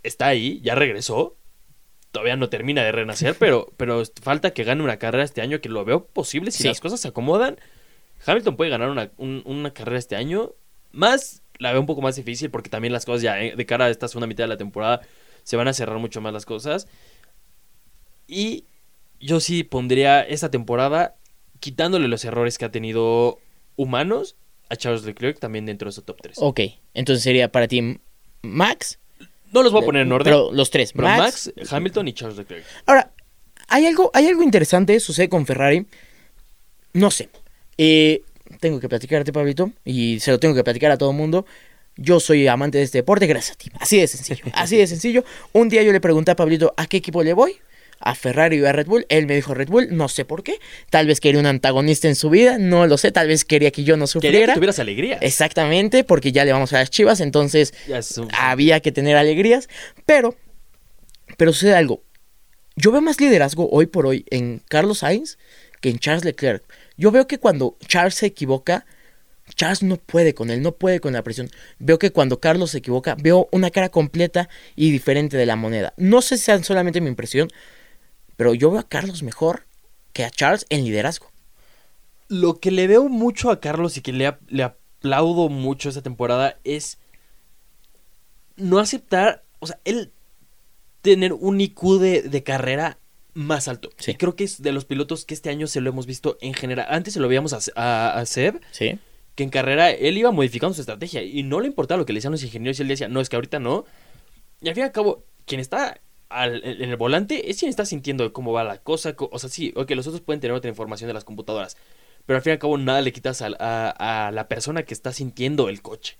Está 0.02 0.28
ahí, 0.28 0.60
ya 0.62 0.74
regresó. 0.74 1.36
Todavía 2.10 2.36
no 2.36 2.48
termina 2.48 2.82
de 2.82 2.92
renacer, 2.92 3.34
pero, 3.38 3.72
pero 3.76 4.02
falta 4.22 4.52
que 4.52 4.64
gane 4.64 4.82
una 4.82 4.98
carrera 4.98 5.24
este 5.24 5.42
año, 5.42 5.60
que 5.60 5.68
lo 5.68 5.84
veo 5.84 6.06
posible 6.06 6.50
si 6.50 6.64
las 6.64 6.80
cosas 6.80 7.00
se 7.00 7.08
acomodan. 7.08 7.58
Hamilton 8.26 8.56
puede 8.56 8.70
ganar 8.70 8.90
una, 8.90 9.10
una 9.18 9.72
carrera 9.72 9.98
este 9.98 10.16
año, 10.16 10.54
más 10.90 11.42
la 11.58 11.72
veo 11.72 11.80
un 11.80 11.86
poco 11.86 12.02
más 12.02 12.16
difícil 12.16 12.50
porque 12.50 12.70
también 12.70 12.92
las 12.92 13.04
cosas 13.04 13.22
ya 13.22 13.40
eh, 13.40 13.54
de 13.56 13.66
cara 13.66 13.86
a 13.86 13.90
esta 13.90 14.08
segunda 14.08 14.26
mitad 14.26 14.44
de 14.44 14.48
la 14.48 14.56
temporada 14.56 15.02
se 15.42 15.56
van 15.56 15.68
a 15.68 15.72
cerrar 15.72 15.98
mucho 15.98 16.20
más 16.20 16.32
las 16.32 16.46
cosas. 16.46 16.88
Y 18.26 18.66
yo 19.20 19.40
sí 19.40 19.64
pondría 19.64 20.22
esta 20.22 20.50
temporada 20.50 21.16
quitándole 21.60 22.08
los 22.08 22.24
errores 22.24 22.58
que 22.58 22.64
ha 22.64 22.70
tenido 22.70 23.38
humanos 23.76 24.36
a 24.68 24.76
Charles 24.76 25.04
Leclerc 25.04 25.38
también 25.38 25.66
dentro 25.66 25.88
de 25.88 25.92
su 25.92 26.02
top 26.02 26.20
3. 26.20 26.36
Ok, 26.40 26.60
entonces 26.94 27.22
sería 27.22 27.50
para 27.50 27.68
ti 27.68 28.00
Max. 28.42 28.98
No 29.52 29.62
los 29.62 29.72
voy 29.72 29.82
a 29.82 29.86
poner 29.86 30.02
en 30.02 30.12
orden. 30.12 30.24
Pero 30.24 30.52
los 30.52 30.70
tres, 30.70 30.92
pero 30.92 31.08
Max, 31.08 31.50
Max, 31.56 31.72
Hamilton 31.72 32.08
y 32.08 32.12
Charles 32.12 32.36
Leclerc. 32.36 32.64
Ahora, 32.84 33.12
hay 33.68 33.86
algo, 33.86 34.10
hay 34.12 34.26
algo 34.26 34.42
interesante, 34.42 35.00
sucede 35.00 35.28
con 35.28 35.46
Ferrari. 35.46 35.86
No 36.92 37.10
sé. 37.10 37.30
Eh, 37.78 38.22
tengo 38.60 38.78
que 38.78 38.88
platicarte, 38.88 39.32
Pablito, 39.32 39.72
y 39.84 40.20
se 40.20 40.30
lo 40.30 40.38
tengo 40.38 40.54
que 40.54 40.64
platicar 40.64 40.90
a 40.90 40.98
todo 40.98 41.10
el 41.10 41.16
mundo. 41.16 41.46
Yo 41.96 42.20
soy 42.20 42.46
amante 42.46 42.78
de 42.78 42.84
este 42.84 42.98
deporte, 42.98 43.26
gracias 43.26 43.56
a 43.56 43.58
ti. 43.58 43.70
Así 43.80 43.98
de 43.98 44.06
sencillo, 44.06 44.44
así 44.52 44.76
de 44.76 44.86
sencillo. 44.86 45.24
Un 45.52 45.68
día 45.68 45.82
yo 45.82 45.92
le 45.92 46.00
pregunté 46.00 46.30
a 46.30 46.36
Pablito 46.36 46.74
a 46.76 46.86
qué 46.86 46.98
equipo 46.98 47.22
le 47.22 47.32
voy 47.32 47.56
a 48.00 48.14
Ferrari 48.14 48.60
o 48.60 48.68
a 48.68 48.72
Red 48.72 48.86
Bull. 48.86 49.06
Él 49.08 49.26
me 49.26 49.34
dijo 49.34 49.54
Red 49.54 49.68
Bull, 49.68 49.88
no 49.90 50.08
sé 50.08 50.24
por 50.24 50.42
qué. 50.42 50.58
Tal 50.90 51.06
vez 51.06 51.20
quería 51.20 51.40
un 51.40 51.46
antagonista 51.46 52.08
en 52.08 52.14
su 52.14 52.30
vida, 52.30 52.58
no 52.58 52.86
lo 52.86 52.98
sé. 52.98 53.12
Tal 53.12 53.28
vez 53.28 53.44
quería 53.44 53.70
que 53.70 53.84
yo 53.84 53.96
no 53.96 54.06
sufriera. 54.06 54.32
Quería 54.32 54.46
que 54.46 54.54
tuvieras 54.54 54.78
alegría. 54.78 55.18
Exactamente, 55.20 56.04
porque 56.04 56.32
ya 56.32 56.44
le 56.44 56.52
vamos 56.52 56.72
a 56.72 56.78
las 56.78 56.90
chivas, 56.90 57.20
entonces 57.20 57.74
había 58.32 58.80
que 58.80 58.92
tener 58.92 59.16
alegrías. 59.16 59.68
Pero, 60.06 60.36
pero 61.36 61.52
sucede 61.52 61.74
algo. 61.74 62.02
Yo 62.76 62.92
veo 62.92 63.00
más 63.00 63.20
liderazgo 63.20 63.68
hoy 63.70 63.86
por 63.86 64.06
hoy 64.06 64.24
en 64.30 64.62
Carlos 64.68 64.98
Sainz 64.98 65.36
que 65.80 65.90
en 65.90 65.98
Charles 65.98 66.24
Leclerc. 66.24 66.62
Yo 66.96 67.10
veo 67.10 67.26
que 67.26 67.38
cuando 67.38 67.76
Charles 67.86 68.14
se 68.14 68.26
equivoca, 68.26 68.86
Charles 69.54 69.82
no 69.82 69.96
puede 69.96 70.34
con 70.34 70.50
él, 70.50 70.62
no 70.62 70.72
puede 70.72 71.00
con 71.00 71.12
la 71.12 71.22
presión. 71.22 71.50
Veo 71.78 71.98
que 71.98 72.10
cuando 72.10 72.40
Carlos 72.40 72.72
se 72.72 72.78
equivoca, 72.78 73.16
veo 73.18 73.48
una 73.52 73.70
cara 73.70 73.88
completa 73.88 74.48
y 74.76 74.90
diferente 74.90 75.36
de 75.36 75.46
la 75.46 75.56
moneda. 75.56 75.94
No 75.96 76.22
sé 76.22 76.36
si 76.36 76.44
sea 76.44 76.62
solamente 76.62 77.00
mi 77.00 77.08
impresión, 77.08 77.48
pero 78.38 78.54
yo 78.54 78.70
veo 78.70 78.78
a 78.78 78.88
Carlos 78.88 79.24
mejor 79.24 79.64
que 80.12 80.24
a 80.24 80.30
Charles 80.30 80.64
en 80.70 80.84
liderazgo. 80.84 81.26
Lo 82.28 82.60
que 82.60 82.70
le 82.70 82.86
veo 82.86 83.08
mucho 83.08 83.50
a 83.50 83.58
Carlos 83.58 83.96
y 83.96 84.00
que 84.00 84.12
le, 84.12 84.32
le 84.46 84.62
aplaudo 84.62 85.48
mucho 85.48 85.88
esta 85.88 86.02
temporada 86.02 86.56
es 86.62 86.98
no 88.54 88.78
aceptar, 88.78 89.42
o 89.58 89.66
sea, 89.66 89.80
él 89.84 90.12
tener 91.02 91.32
un 91.32 91.60
IQ 91.60 91.98
de, 91.98 92.42
carrera 92.44 92.98
más 93.34 93.66
alto. 93.66 93.90
Sí. 93.98 94.14
creo 94.14 94.36
que 94.36 94.44
es 94.44 94.62
de 94.62 94.70
los 94.70 94.84
pilotos 94.84 95.24
que 95.24 95.34
este 95.34 95.50
año 95.50 95.66
se 95.66 95.80
lo 95.80 95.90
hemos 95.90 96.06
visto 96.06 96.38
en 96.40 96.54
general. 96.54 96.86
Antes 96.90 97.14
se 97.14 97.20
lo 97.20 97.26
veíamos 97.26 97.72
a, 97.74 98.20
a, 98.20 98.24
Seb. 98.24 98.60
Sí. 98.70 99.00
Que 99.34 99.42
en 99.42 99.50
carrera 99.50 99.90
él 99.90 100.16
iba 100.16 100.30
modificando 100.30 100.74
su 100.74 100.82
estrategia 100.82 101.24
y 101.24 101.42
no 101.42 101.58
le 101.58 101.66
importaba 101.66 101.98
lo 101.98 102.06
que 102.06 102.12
le 102.12 102.18
decían 102.18 102.30
los 102.32 102.44
ingenieros 102.44 102.78
y 102.78 102.82
él 102.82 102.88
decía, 102.88 103.08
no, 103.08 103.20
es 103.20 103.28
que 103.28 103.34
ahorita 103.34 103.58
no. 103.58 103.84
Y 104.60 104.68
al 104.68 104.76
fin 104.76 104.82
y 104.82 104.84
al 104.84 104.92
cabo, 104.92 105.24
quien 105.44 105.60
está 105.60 106.00
en 106.30 106.90
el 106.90 106.96
volante 106.96 107.50
es 107.50 107.58
quien 107.58 107.70
está 107.70 107.84
sintiendo 107.84 108.32
cómo 108.32 108.52
va 108.52 108.64
la 108.64 108.78
cosa. 108.78 109.14
O 109.18 109.38
sea, 109.38 109.48
sí, 109.48 109.72
ok, 109.76 109.90
los 109.92 110.06
otros 110.06 110.20
pueden 110.20 110.40
tener 110.40 110.54
otra 110.54 110.68
información 110.68 111.08
de 111.08 111.14
las 111.14 111.24
computadoras. 111.24 111.76
Pero 112.26 112.36
al 112.36 112.42
fin 112.42 112.50
y 112.50 112.52
al 112.52 112.58
cabo 112.58 112.76
nada 112.76 113.00
le 113.00 113.12
quitas 113.12 113.40
a, 113.42 114.30
la 114.32 114.48
persona 114.48 114.82
que 114.82 114.94
está 114.94 115.12
sintiendo 115.12 115.68
el 115.68 115.80
coche. 115.80 116.18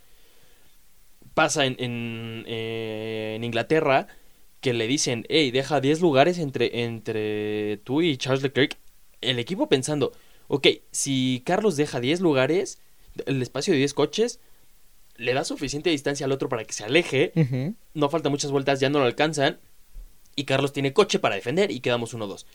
Pasa 1.35 1.67
en, 1.67 1.77
en, 1.79 2.45
eh, 2.47 3.35
en, 3.37 3.45
Inglaterra 3.45 4.09
que 4.61 4.73
le 4.73 4.87
dicen, 4.87 5.25
hey, 5.29 5.51
deja 5.51 5.81
10 5.81 6.01
lugares 6.01 6.39
entre, 6.39 6.85
entre 6.85 7.77
tú 7.85 8.03
y 8.03 8.17
Charles 8.17 8.43
Leclerc. 8.43 8.77
El 9.21 9.39
equipo 9.39 9.69
pensando, 9.69 10.13
ok, 10.49 10.67
si 10.91 11.43
Carlos 11.45 11.77
deja 11.77 12.01
10 12.01 12.21
lugares, 12.21 12.81
el 13.27 13.43
espacio 13.43 13.73
de 13.73 13.79
10 13.79 13.95
coches, 13.95 14.41
le 15.17 15.35
da 15.35 15.45
suficiente 15.45 15.91
distancia 15.91 16.27
al 16.27 16.33
otro 16.33 16.49
para 16.49 16.65
que 16.65 16.73
se 16.73 16.85
aleje. 16.85 17.75
No 17.93 18.09
faltan 18.09 18.33
muchas 18.33 18.51
vueltas, 18.51 18.81
ya 18.81 18.89
no 18.89 18.99
lo 18.99 19.05
alcanzan 19.05 19.61
y 20.39 20.45
Carlos 20.45 20.73
tiene 20.73 20.93
coche 20.93 21.19
para 21.19 21.35
defender 21.35 21.73
y 21.73 21.81
quedamos 21.81 22.15
1-2. 22.15 22.47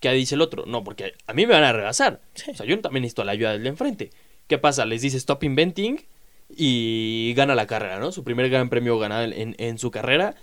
¿Qué 0.00 0.10
dice 0.12 0.34
el 0.34 0.40
otro? 0.40 0.66
No, 0.66 0.82
porque 0.82 1.14
a 1.26 1.34
mí 1.34 1.46
me 1.46 1.54
van 1.54 1.62
a 1.62 1.72
rebasar. 1.72 2.20
O 2.34 2.54
sea, 2.56 2.66
yo 2.66 2.80
también 2.80 3.02
necesito 3.02 3.22
la 3.22 3.32
ayuda 3.32 3.52
del 3.52 3.62
de 3.62 3.68
enfrente. 3.68 4.10
¿Qué 4.48 4.58
pasa? 4.58 4.84
Les 4.84 5.02
dice 5.02 5.16
stop 5.16 5.44
inventing 5.44 6.04
y 6.50 7.32
gana 7.36 7.54
la 7.54 7.68
carrera, 7.68 8.00
¿no? 8.00 8.10
Su 8.10 8.24
primer 8.24 8.48
gran 8.50 8.70
premio 8.70 8.98
ganado 8.98 9.24
en, 9.24 9.54
en 9.58 9.78
su 9.78 9.92
carrera. 9.92 10.34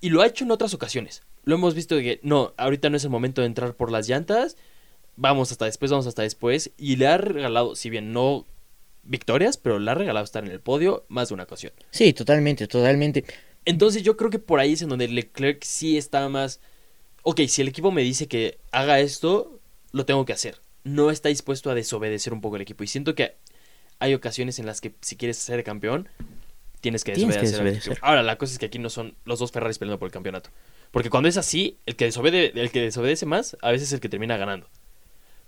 Y 0.00 0.10
lo 0.10 0.22
ha 0.22 0.26
hecho 0.26 0.44
en 0.44 0.50
otras 0.50 0.74
ocasiones. 0.74 1.22
Lo 1.44 1.54
hemos 1.54 1.76
visto 1.76 1.94
de 1.94 2.02
que 2.02 2.20
no, 2.24 2.54
ahorita 2.56 2.90
no 2.90 2.96
es 2.96 3.04
el 3.04 3.10
momento 3.10 3.40
de 3.40 3.46
entrar 3.46 3.74
por 3.74 3.92
las 3.92 4.08
llantas. 4.08 4.56
Vamos 5.14 5.52
hasta 5.52 5.64
después, 5.66 5.92
vamos 5.92 6.08
hasta 6.08 6.22
después. 6.22 6.72
Y 6.76 6.96
le 6.96 7.06
ha 7.06 7.18
regalado, 7.18 7.76
si 7.76 7.88
bien 7.88 8.12
no 8.12 8.46
victorias, 9.04 9.58
pero 9.58 9.78
le 9.78 9.90
ha 9.90 9.94
regalado 9.94 10.24
estar 10.24 10.44
en 10.44 10.50
el 10.50 10.60
podio 10.60 11.04
más 11.08 11.28
de 11.28 11.34
una 11.34 11.44
ocasión. 11.44 11.72
Sí, 11.90 12.12
totalmente, 12.12 12.66
totalmente. 12.66 13.24
Entonces 13.66 14.04
yo 14.04 14.16
creo 14.16 14.30
que 14.30 14.38
por 14.38 14.60
ahí 14.60 14.72
es 14.72 14.82
en 14.82 14.88
donde 14.88 15.08
Leclerc 15.08 15.62
sí 15.62 15.98
está 15.98 16.28
más... 16.28 16.60
Ok, 17.22 17.40
si 17.48 17.60
el 17.60 17.68
equipo 17.68 17.90
me 17.90 18.02
dice 18.02 18.28
que 18.28 18.58
haga 18.70 19.00
esto, 19.00 19.60
lo 19.92 20.06
tengo 20.06 20.24
que 20.24 20.32
hacer. 20.32 20.60
No 20.84 21.10
está 21.10 21.28
dispuesto 21.28 21.68
a 21.68 21.74
desobedecer 21.74 22.32
un 22.32 22.40
poco 22.40 22.56
el 22.56 22.62
equipo. 22.62 22.84
Y 22.84 22.86
siento 22.86 23.16
que 23.16 23.34
hay 23.98 24.14
ocasiones 24.14 24.60
en 24.60 24.66
las 24.66 24.80
que 24.80 24.94
si 25.00 25.16
quieres 25.16 25.36
ser 25.36 25.64
campeón, 25.64 26.08
tienes 26.80 27.02
que 27.02 27.12
desobedecer. 27.12 27.98
Ahora, 28.02 28.22
la 28.22 28.38
cosa 28.38 28.52
es 28.52 28.60
que 28.60 28.66
aquí 28.66 28.78
no 28.78 28.88
son 28.88 29.16
los 29.24 29.40
dos 29.40 29.50
Ferraris 29.50 29.78
peleando 29.78 29.98
por 29.98 30.06
el 30.06 30.12
campeonato. 30.12 30.50
Porque 30.92 31.10
cuando 31.10 31.28
es 31.28 31.36
así, 31.36 31.78
el 31.86 31.96
que, 31.96 32.04
desobede, 32.04 32.52
el 32.54 32.70
que 32.70 32.80
desobedece 32.80 33.26
más, 33.26 33.56
a 33.62 33.72
veces 33.72 33.88
es 33.88 33.94
el 33.94 34.00
que 34.00 34.08
termina 34.08 34.36
ganando. 34.36 34.68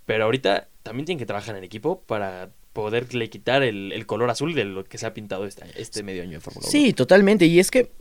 Pero 0.05 0.25
ahorita 0.25 0.67
también 0.83 1.05
tienen 1.05 1.19
que 1.19 1.25
trabajar 1.25 1.55
en 1.55 1.63
equipo 1.63 2.01
para 2.01 2.51
poderle 2.73 3.29
quitar 3.29 3.63
el, 3.63 4.05
color 4.05 4.29
azul 4.29 4.53
de 4.53 4.65
lo 4.65 4.83
que 4.83 4.97
se 4.97 5.05
ha 5.05 5.13
pintado 5.13 5.45
este, 5.45 5.63
este 5.77 6.03
medio 6.03 6.23
año 6.23 6.33
de 6.33 6.39
Fórmula 6.41 6.67
1. 6.67 6.71
Sí, 6.71 6.91
totalmente. 6.91 7.45
Y 7.45 7.59
es 7.59 7.71
que 7.71 7.91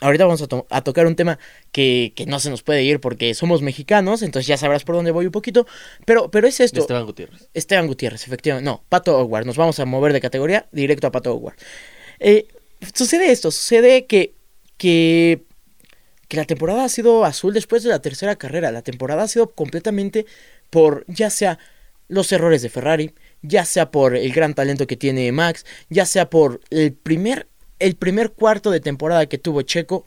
ahorita 0.00 0.24
vamos 0.24 0.42
a, 0.70 0.80
tocar 0.82 1.06
un 1.06 1.16
tema 1.16 1.38
que, 1.72 2.12
no 2.26 2.40
se 2.40 2.50
nos 2.50 2.62
puede 2.62 2.82
ir 2.82 3.00
porque 3.00 3.34
somos 3.34 3.62
mexicanos, 3.62 4.22
entonces 4.22 4.46
ya 4.46 4.56
sabrás 4.56 4.84
por 4.84 4.96
dónde 4.96 5.10
voy 5.10 5.26
un 5.26 5.32
poquito. 5.32 5.66
Pero, 6.04 6.30
pero 6.30 6.48
es 6.48 6.60
esto. 6.60 6.80
Esteban 6.80 7.06
Gutiérrez. 7.06 7.48
Esteban 7.54 7.86
Gutiérrez, 7.86 8.26
efectivamente. 8.26 8.64
No, 8.64 8.82
Pato 8.88 9.18
Howard. 9.18 9.46
Nos 9.46 9.56
vamos 9.56 9.78
a 9.80 9.84
mover 9.84 10.12
de 10.12 10.20
categoría 10.20 10.66
directo 10.72 11.06
a 11.06 11.12
Pato 11.12 11.34
Howard. 11.34 11.56
Eh, 12.18 12.46
sucede 12.94 13.30
esto, 13.30 13.50
sucede 13.50 14.06
que, 14.06 14.34
que, 14.76 15.44
que 16.28 16.36
la 16.36 16.44
temporada 16.44 16.84
ha 16.84 16.88
sido 16.88 17.24
azul 17.24 17.54
después 17.54 17.82
de 17.82 17.90
la 17.90 18.00
tercera 18.00 18.36
carrera. 18.36 18.70
La 18.70 18.82
temporada 18.82 19.24
ha 19.24 19.28
sido 19.28 19.50
completamente 19.50 20.26
por 20.70 21.04
ya 21.08 21.30
sea 21.30 21.58
los 22.08 22.32
errores 22.32 22.60
de 22.60 22.68
Ferrari, 22.68 23.14
ya 23.40 23.64
sea 23.64 23.90
por 23.90 24.16
el 24.16 24.32
gran 24.32 24.54
talento 24.54 24.86
que 24.86 24.96
tiene 24.96 25.30
Max, 25.32 25.64
ya 25.88 26.04
sea 26.04 26.28
por 26.28 26.60
el 26.70 26.92
primer 26.92 27.46
el 27.80 27.96
primer 27.96 28.32
cuarto 28.32 28.70
de 28.70 28.80
temporada 28.80 29.26
que 29.26 29.38
tuvo 29.38 29.62
Checo, 29.62 30.04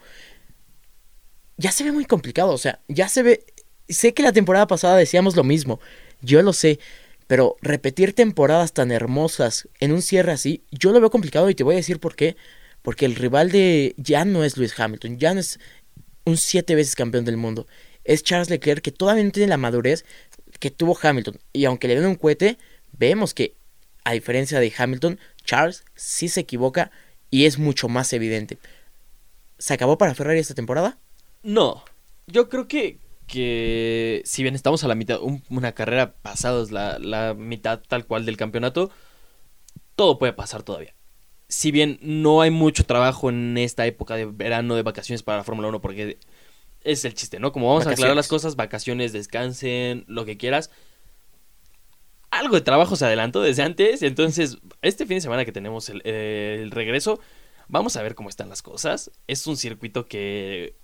ya 1.57 1.71
se 1.71 1.83
ve 1.83 1.91
muy 1.91 2.05
complicado. 2.05 2.51
O 2.51 2.57
sea, 2.57 2.79
ya 2.87 3.09
se 3.09 3.23
ve. 3.23 3.45
Sé 3.89 4.13
que 4.13 4.23
la 4.23 4.31
temporada 4.31 4.67
pasada 4.67 4.95
decíamos 4.95 5.35
lo 5.35 5.43
mismo. 5.43 5.79
Yo 6.21 6.41
lo 6.41 6.53
sé. 6.53 6.79
Pero 7.27 7.57
repetir 7.61 8.13
temporadas 8.13 8.73
tan 8.73 8.91
hermosas 8.91 9.67
en 9.79 9.91
un 9.91 10.01
cierre 10.01 10.31
así, 10.33 10.63
yo 10.71 10.91
lo 10.91 10.99
veo 10.99 11.09
complicado 11.09 11.49
y 11.49 11.55
te 11.55 11.63
voy 11.63 11.75
a 11.75 11.77
decir 11.77 11.99
por 11.99 12.15
qué. 12.15 12.35
Porque 12.81 13.05
el 13.05 13.15
rival 13.15 13.51
de. 13.51 13.95
Ya 13.97 14.23
no 14.23 14.43
es 14.43 14.57
Lewis 14.57 14.79
Hamilton, 14.79 15.17
ya 15.17 15.33
no 15.33 15.39
es 15.39 15.59
un 16.25 16.37
siete 16.37 16.75
veces 16.75 16.95
campeón 16.95 17.25
del 17.25 17.37
mundo. 17.37 17.67
Es 18.03 18.23
Charles 18.23 18.49
Leclerc 18.49 18.81
que 18.81 18.91
todavía 18.91 19.23
no 19.23 19.31
tiene 19.31 19.49
la 19.49 19.57
madurez 19.57 20.05
que 20.59 20.71
tuvo 20.71 20.97
Hamilton. 21.01 21.39
Y 21.53 21.65
aunque 21.65 21.87
le 21.87 21.95
den 21.95 22.05
un 22.05 22.15
cohete, 22.15 22.57
vemos 22.91 23.33
que, 23.33 23.55
a 24.03 24.11
diferencia 24.11 24.59
de 24.59 24.73
Hamilton, 24.75 25.19
Charles 25.43 25.83
sí 25.95 26.27
se 26.27 26.41
equivoca 26.41 26.91
y 27.33 27.47
es 27.47 27.57
mucho 27.57 27.89
más 27.89 28.13
evidente. 28.13 28.59
¿Se 29.57 29.73
acabó 29.73 29.97
para 29.97 30.13
Ferrari 30.13 30.37
esta 30.37 30.53
temporada? 30.53 30.99
No. 31.41 31.83
Yo 32.27 32.47
creo 32.47 32.67
que, 32.67 32.99
que 33.25 34.21
si 34.23 34.43
bien 34.43 34.53
estamos 34.53 34.83
a 34.83 34.87
la 34.87 34.93
mitad, 34.93 35.17
una 35.49 35.71
carrera 35.71 36.13
pasados 36.13 36.69
la, 36.69 36.99
la 36.99 37.33
mitad 37.33 37.81
tal 37.87 38.05
cual 38.05 38.27
del 38.27 38.37
campeonato, 38.37 38.91
todo 39.95 40.19
puede 40.19 40.33
pasar 40.33 40.61
todavía. 40.61 40.93
Si 41.49 41.71
bien 41.71 41.97
no 42.03 42.41
hay 42.41 42.51
mucho 42.51 42.85
trabajo 42.85 43.31
en 43.31 43.57
esta 43.57 43.87
época 43.87 44.15
de 44.15 44.25
verano 44.25 44.75
de 44.75 44.83
vacaciones 44.83 45.23
para 45.23 45.39
la 45.39 45.43
Fórmula 45.43 45.69
1, 45.69 45.81
porque 45.81 46.19
es 46.81 47.03
el 47.03 47.15
chiste, 47.15 47.39
¿no? 47.39 47.51
Como 47.51 47.67
vamos 47.67 47.87
a 47.87 47.89
aclarar 47.89 48.15
las 48.15 48.27
cosas, 48.27 48.55
vacaciones, 48.55 49.11
descansen, 49.11 50.05
lo 50.07 50.23
que 50.25 50.37
quieras. 50.37 50.69
Algo 52.33 52.55
de 52.55 52.61
trabajo 52.61 52.95
se 52.95 53.05
adelantó 53.05 53.43
desde 53.43 53.61
antes, 53.61 54.01
entonces 54.01 54.57
este 54.81 55.05
fin 55.05 55.17
de 55.17 55.21
semana 55.21 55.45
que 55.45 55.51
tenemos 55.51 55.87
el, 55.89 56.71
regreso, 56.71 57.19
vamos 57.67 57.95
a 57.95 58.01
ver 58.01 58.15
cómo 58.15 58.27
están 58.27 58.49
las 58.49 58.63
cosas. 58.63 59.11
Es 59.27 59.45
un 59.45 59.55
circuito 59.55 60.07
que, 60.07 60.75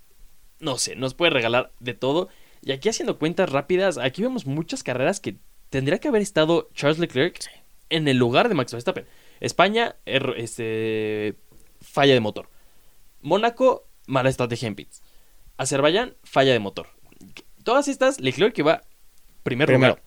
no 0.59 0.77
sé, 0.77 0.95
nos 0.95 1.15
puede 1.15 1.31
regalar 1.31 1.71
de 1.79 1.95
todo. 1.95 2.29
Y 2.61 2.71
aquí 2.71 2.87
haciendo 2.87 3.17
cuentas 3.17 3.51
rápidas, 3.51 3.97
aquí 3.97 4.21
vemos 4.21 4.45
muchas 4.45 4.83
carreras 4.83 5.19
que 5.19 5.37
tendría 5.71 5.97
que 5.97 6.09
haber 6.09 6.21
estado 6.21 6.69
Charles 6.75 6.99
Leclerc 6.99 7.39
en 7.89 8.07
el 8.07 8.17
lugar 8.17 8.47
de 8.47 8.53
Max 8.53 8.71
Verstappen. 8.71 9.07
España, 9.39 9.95
er, 10.05 10.35
este, 10.37 11.35
falla 11.81 12.13
de 12.13 12.19
motor. 12.19 12.47
Mónaco, 13.21 13.87
mala 14.05 14.29
estrategia 14.29 14.67
en 14.67 14.75
pits. 14.75 15.01
Azerbaiyán, 15.57 16.15
falla 16.23 16.53
de 16.53 16.59
motor. 16.59 16.89
Todas 17.63 17.87
estas, 17.87 18.19
Leclerc 18.19 18.53
que 18.53 18.61
va 18.61 18.81
primer 19.41 19.65
Primero. 19.65 19.95
lugar. 19.95 20.03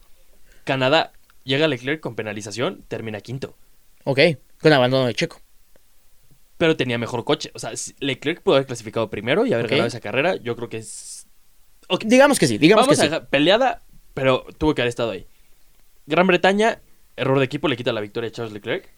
Canadá, 0.63 1.13
llega 1.45 1.69
Leclerc 1.69 2.01
con 2.01 2.15
penalización, 2.15 2.85
termina 2.89 3.21
quinto. 3.21 3.57
Ok, 4.05 4.21
con 4.61 4.73
abandono 4.73 5.07
de 5.07 5.15
Checo. 5.15 5.41
pero 6.59 6.77
tenía 6.77 6.99
mejor 6.99 7.25
coche. 7.25 7.51
O 7.55 7.59
sea, 7.59 7.73
Leclerc 8.01 8.43
pudo 8.43 8.57
haber 8.57 8.67
clasificado 8.67 9.11
primero 9.11 9.47
y 9.47 9.53
haber 9.53 9.69
ganado 9.69 9.89
esa 9.89 10.01
carrera. 10.01 10.37
Yo 10.37 10.57
creo 10.57 10.69
que 10.69 10.79
es. 10.79 11.27
Digamos 12.05 12.39
que 12.39 12.47
sí, 12.47 12.59
digamos 12.59 12.87
Vamos 12.87 13.01
que 13.01 13.15
a 13.15 13.29
peleada, 13.29 13.83
pero 14.15 14.47
tuvo 14.59 14.75
que 14.75 14.83
haber 14.83 14.89
estado 14.89 15.11
ahí. 15.11 15.27
Gran 16.07 16.27
Bretaña, 16.27 16.81
error 17.17 17.39
de 17.39 17.45
equipo, 17.45 17.69
le 17.69 17.77
quita 17.77 17.93
la 17.93 18.01
victoria 18.01 18.29
a 18.29 18.33
Charles 18.33 18.53
Leclerc. 18.53 18.89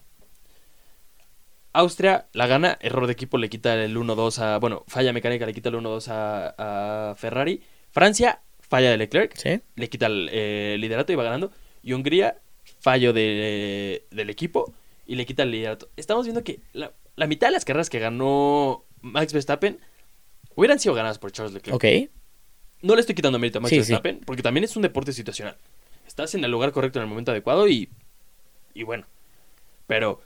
Austria 1.73 2.29
la 2.33 2.47
gana, 2.47 2.79
error 2.81 3.07
de 3.07 3.13
equipo, 3.13 3.37
le 3.37 3.49
quita 3.49 3.75
el 3.83 3.97
1-2 3.97 4.39
a. 4.39 4.59
Bueno, 4.59 4.85
falla 4.87 5.13
mecánica, 5.13 5.45
le 5.45 5.53
quita 5.53 5.71
el 5.71 5.75
1-2 5.75 6.07
a, 6.09 7.15
Ferrari. 7.17 7.63
Francia, 7.91 8.43
falla 8.61 8.91
de 8.91 8.97
Leclerc, 8.97 9.35
le 9.75 9.89
quita 9.89 10.07
el 10.07 10.29
eh, 10.33 10.77
liderato 10.79 11.13
y 11.13 11.17
va 11.17 11.25
ganando. 11.25 11.51
Y 11.85 11.93
Hungría, 11.93 12.41
fallo 12.81 13.13
del 13.13 14.31
equipo 14.31 14.73
y 15.07 15.17
le 15.17 15.27
quita 15.27 15.43
el 15.43 15.51
liderato. 15.51 15.91
Estamos 15.97 16.25
viendo 16.25 16.43
que 16.43 16.61
la, 16.73 16.93
mitad 17.27 17.49
de 17.49 17.53
las 17.53 17.65
carreras 17.67 17.91
que 17.91 17.99
ganó 17.99 18.85
Max 19.03 19.35
Verstappen 19.35 19.79
hubieran 20.55 20.81
sido 20.81 20.95
ganadas 20.95 21.19
por 21.19 21.31
Charles 21.31 21.53
Leclerc. 21.53 21.77
Ok. 21.77 22.11
No 22.81 22.95
le 22.95 23.01
estoy 23.01 23.15
quitando 23.15 23.39
mérito 23.39 23.59
a 23.59 23.63
Max 23.63 23.77
Verstappen, 23.77 24.21
porque 24.25 24.43
también 24.43 24.65
es 24.65 24.77
un 24.77 24.83
deporte 24.83 25.13
situacional. 25.13 25.57
Estás 26.07 26.35
en 26.35 26.43
el 26.43 26.51
lugar 26.51 26.73
correcto 26.73 26.99
en 26.99 27.05
el 27.05 27.09
momento 27.09 27.33
adecuado 27.33 27.69
y. 27.69 27.91
Y 28.73 28.83
bueno. 28.83 29.05
Pero 29.87 30.23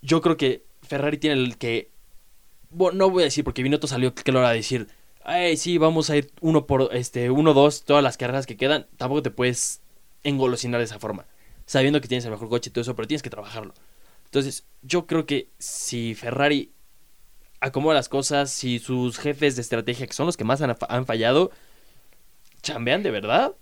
yo 0.00 0.20
creo 0.20 0.36
que 0.36 0.64
Ferrari 0.82 1.18
tiene 1.18 1.42
el 1.42 1.58
que. 1.58 1.90
Bueno, 2.70 2.98
no 2.98 3.10
voy 3.10 3.22
a 3.22 3.24
decir 3.24 3.42
porque 3.42 3.64
Binotto 3.64 3.88
salió 3.88 4.14
que 4.14 4.30
lo 4.30 4.40
va 4.40 4.50
a 4.50 4.54
decir. 4.54 4.86
Ay, 5.24 5.56
sí, 5.56 5.78
vamos 5.78 6.10
a 6.10 6.16
ir 6.16 6.30
uno 6.40 6.66
por 6.66 6.90
este, 6.94 7.30
uno, 7.30 7.54
dos, 7.54 7.84
todas 7.84 8.02
las 8.02 8.16
carreras 8.16 8.46
que 8.46 8.56
quedan. 8.56 8.86
Tampoco 8.96 9.22
te 9.22 9.30
puedes 9.30 9.82
engolosinar 10.24 10.78
de 10.78 10.84
esa 10.84 10.98
forma. 10.98 11.26
Sabiendo 11.66 12.00
que 12.00 12.08
tienes 12.08 12.24
el 12.24 12.30
mejor 12.30 12.48
coche 12.48 12.70
y 12.70 12.72
todo 12.72 12.82
eso, 12.82 12.96
pero 12.96 13.08
tienes 13.08 13.22
que 13.22 13.30
trabajarlo. 13.30 13.74
Entonces, 14.24 14.64
yo 14.82 15.06
creo 15.06 15.26
que 15.26 15.50
si 15.58 16.14
Ferrari 16.14 16.72
acomoda 17.60 17.94
las 17.94 18.08
cosas, 18.08 18.50
si 18.50 18.78
sus 18.78 19.18
jefes 19.18 19.56
de 19.56 19.62
estrategia, 19.62 20.06
que 20.06 20.14
son 20.14 20.26
los 20.26 20.36
que 20.36 20.44
más 20.44 20.60
han, 20.62 21.06
fallado, 21.06 21.50
chambean 22.62 23.02
de 23.02 23.10
verdad, 23.10 23.54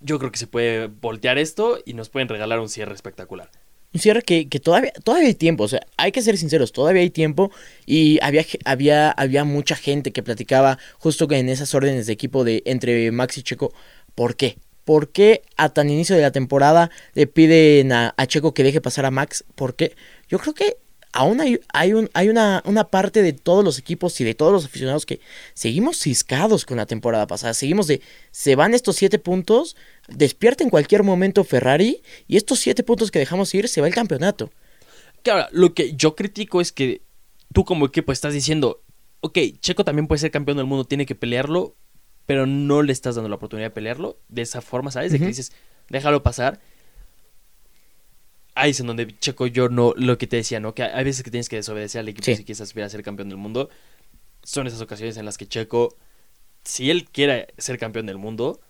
yo 0.00 0.18
creo 0.18 0.32
que 0.32 0.38
se 0.38 0.46
puede 0.46 0.88
voltear 0.88 1.38
esto 1.38 1.78
y 1.84 1.94
nos 1.94 2.08
pueden 2.08 2.28
regalar 2.28 2.60
un 2.60 2.68
cierre 2.68 2.94
espectacular 2.94 3.50
un 3.92 4.00
cierre 4.00 4.22
que, 4.22 4.44
todavía, 4.60 4.92
todavía 5.04 5.28
hay 5.28 5.34
tiempo, 5.34 5.64
o 5.64 5.68
sea, 5.68 5.80
hay 5.96 6.12
que 6.12 6.20
ser 6.20 6.36
sinceros, 6.36 6.72
todavía 6.72 7.02
hay 7.02 7.10
tiempo 7.10 7.50
y 7.86 8.18
había, 8.20 8.44
había, 8.64 9.10
había 9.10 9.44
mucha 9.44 9.74
gente 9.74 10.12
que 10.12 10.22
platicaba 10.22 10.78
justo 10.98 11.30
en 11.30 11.48
esas 11.48 11.74
órdenes 11.74 12.06
de 12.06 12.12
equipo 12.12 12.44
de 12.44 12.62
entre 12.66 13.10
Max 13.10 13.38
y 13.38 13.42
Checo, 13.42 13.72
¿por 14.14 14.36
qué? 14.36 14.58
¿Por 14.86 15.08
qué 15.08 15.42
a 15.56 15.70
tan 15.70 15.90
inicio 15.90 16.14
de 16.14 16.22
la 16.22 16.30
temporada 16.30 16.92
le 17.14 17.26
piden 17.26 17.90
a, 17.90 18.14
Checo 18.28 18.54
que 18.54 18.62
deje 18.62 18.80
pasar 18.80 19.04
a 19.04 19.10
Max? 19.10 19.44
¿Por 19.56 19.74
qué? 19.74 19.96
Yo 20.28 20.38
creo 20.38 20.54
que 20.54 20.76
aún 21.10 21.40
hay, 21.40 21.54
un, 21.92 22.08
hay 22.14 22.28
una, 22.28 22.62
una, 22.64 22.84
parte 22.84 23.20
de 23.20 23.32
todos 23.32 23.64
los 23.64 23.80
equipos 23.80 24.20
y 24.20 24.24
de 24.24 24.34
todos 24.34 24.52
los 24.52 24.64
aficionados 24.64 25.04
que 25.04 25.18
seguimos 25.54 25.98
ciscados 25.98 26.64
con 26.64 26.76
la 26.76 26.86
temporada 26.86 27.26
pasada. 27.26 27.52
Seguimos 27.52 27.88
de, 27.88 28.00
se 28.30 28.54
van 28.54 28.74
estos 28.74 28.94
siete 28.94 29.18
puntos, 29.18 29.74
despierta 30.06 30.62
en 30.62 30.70
cualquier 30.70 31.02
momento 31.02 31.42
Ferrari 31.42 32.00
y 32.28 32.36
estos 32.36 32.60
siete 32.60 32.84
puntos 32.84 33.10
que 33.10 33.18
dejamos 33.18 33.52
ir 33.56 33.66
se 33.66 33.80
va 33.80 33.88
el 33.88 33.94
campeonato. 33.94 34.52
Claro, 35.24 35.48
lo 35.50 35.74
que 35.74 35.96
yo 35.96 36.14
critico 36.14 36.60
es 36.60 36.70
que 36.70 37.02
tú 37.52 37.64
como 37.64 37.86
equipo 37.86 38.12
estás 38.12 38.34
diciendo, 38.34 38.84
ok, 39.18 39.36
Checo 39.58 39.84
también 39.84 40.06
puede 40.06 40.20
ser 40.20 40.30
campeón 40.30 40.58
del 40.58 40.66
mundo, 40.66 40.84
tiene 40.84 41.06
que 41.06 41.16
pelearlo, 41.16 41.74
pero 42.26 42.46
no 42.46 42.82
le 42.82 42.92
estás 42.92 43.14
dando 43.14 43.28
la 43.28 43.36
oportunidad 43.36 43.68
de 43.68 43.74
pelearlo 43.74 44.18
de 44.28 44.42
esa 44.42 44.60
forma, 44.60 44.90
¿sabes? 44.90 45.12
De 45.12 45.18
que 45.18 45.26
dices, 45.26 45.52
déjalo 45.88 46.22
pasar 46.22 46.60
ahí 48.56 48.70
es 48.70 48.80
en 48.80 48.88
donde 48.88 49.06
Checo 49.18 49.46
yo 49.46 49.68
no, 49.68 49.94
lo 49.96 50.18
que 50.18 50.26
te 50.26 50.36
decía, 50.36 50.58
¿no? 50.58 50.74
Que 50.74 50.82
hay 50.82 51.04
veces 51.04 51.22
que 51.22 51.30
tienes 51.30 51.48
que 51.48 51.56
desobedecer 51.56 52.00
al 52.00 52.08
equipo 52.08 52.24
si 52.24 52.44
quieres 52.44 52.60
aspirar 52.60 52.86
a 52.86 52.90
ser 52.90 53.02
campeón 53.04 53.28
del 53.28 53.38
mundo. 53.38 53.68
Son 54.42 54.66
esas 54.66 54.80
ocasiones 54.80 55.16
en 55.18 55.24
las 55.24 55.38
que 55.38 55.46
Checo, 55.46 55.96
si 56.64 56.90
él 56.90 57.04
quiere 57.04 57.48
ser 57.58 57.78
campeón 57.78 58.06
del 58.06 58.16
mundo, 58.16 58.60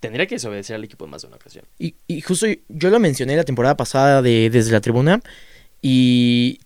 tendría 0.00 0.26
que 0.26 0.36
desobedecer 0.36 0.76
al 0.76 0.84
equipo 0.84 1.04
en 1.04 1.12
más 1.12 1.22
de 1.22 1.28
una 1.28 1.36
ocasión. 1.36 1.64
Y, 1.78 1.94
justo 2.22 2.46
yo 2.68 2.90
lo 2.90 2.98
mencioné 2.98 3.36
la 3.36 3.44
temporada 3.44 3.76
pasada 3.76 4.22
de, 4.22 4.50
desde 4.50 4.72
la 4.72 4.80
tribuna 4.80 5.20
y, 5.82 6.58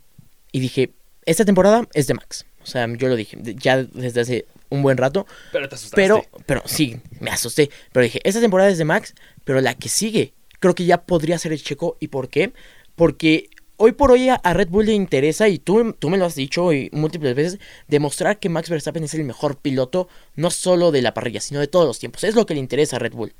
y 0.53 0.61
dije, 0.61 0.93
esta 1.27 1.45
temporada 1.45 1.89
es 1.93 2.07
de 2.07 2.15
Max. 2.15 2.47
O 2.63 2.67
sea, 2.67 2.87
yo 2.97 3.09
lo 3.09 3.17
dije 3.17 3.37
ya 3.57 3.83
desde 3.83 4.21
hace 4.21 4.47
un 4.69 4.83
buen 4.83 4.97
rato. 4.97 5.27
Pero 5.53 5.69
te 5.69 5.75
asustaste. 5.75 5.97
Pero, 5.97 6.25
pero 6.47 6.63
sí, 6.65 7.01
me 7.21 7.31
asusté. 7.31 7.71
Pero 7.93 8.05
dije, 8.05 8.21
esta 8.25 8.41
temporada 8.41 8.71
es 8.71 8.79
de 8.79 8.85
Max, 8.85 9.15
pero 9.45 9.61
la 9.61 9.75
que 9.75 9.89
sigue 9.89 10.35
creo 10.63 10.75
que 10.75 10.87
ya 10.87 11.03
podría 11.03 11.39
ser 11.39 11.53
el 11.53 11.63
Checo. 11.63 11.99
¿Y 12.01 12.09
por 12.09 12.29
qué? 12.29 12.55
Porque 12.95 13.51
hoy 13.77 13.93
por 13.93 14.13
hoy 14.13 14.29
a 14.29 14.55
Red 14.55 14.69
Bull 14.69 14.87
le 14.87 14.93
interesa, 14.93 15.49
y 15.49 15.59
tú, 15.59 15.93
tú 15.99 16.09
me 16.09 16.17
lo 16.17 16.25
has 16.25 16.37
dicho 16.37 16.71
múltiples 16.93 17.35
veces, 17.35 17.59
demostrar 17.89 18.39
que 18.39 18.49
Max 18.49 18.71
Verstappen 18.71 19.05
es 19.05 19.13
el 19.15 19.25
mejor 19.25 19.59
piloto, 19.59 20.09
no 20.37 20.51
solo 20.51 20.93
de 20.93 21.03
la 21.03 21.13
parrilla, 21.13 21.41
sino 21.41 21.61
de 21.61 21.67
todos 21.67 21.87
los 21.87 21.99
tiempos. 21.99 22.25
Es 22.25 22.37
lo 22.37 22.47
que 22.47 22.55
le 22.55 22.61
interesa 22.61 22.97
a 22.97 22.99
Red 23.01 23.13
Bull. 23.13 23.35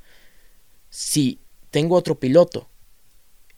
Si 0.89 1.39
tengo 1.71 1.95
otro 1.95 2.19
piloto 2.19 2.69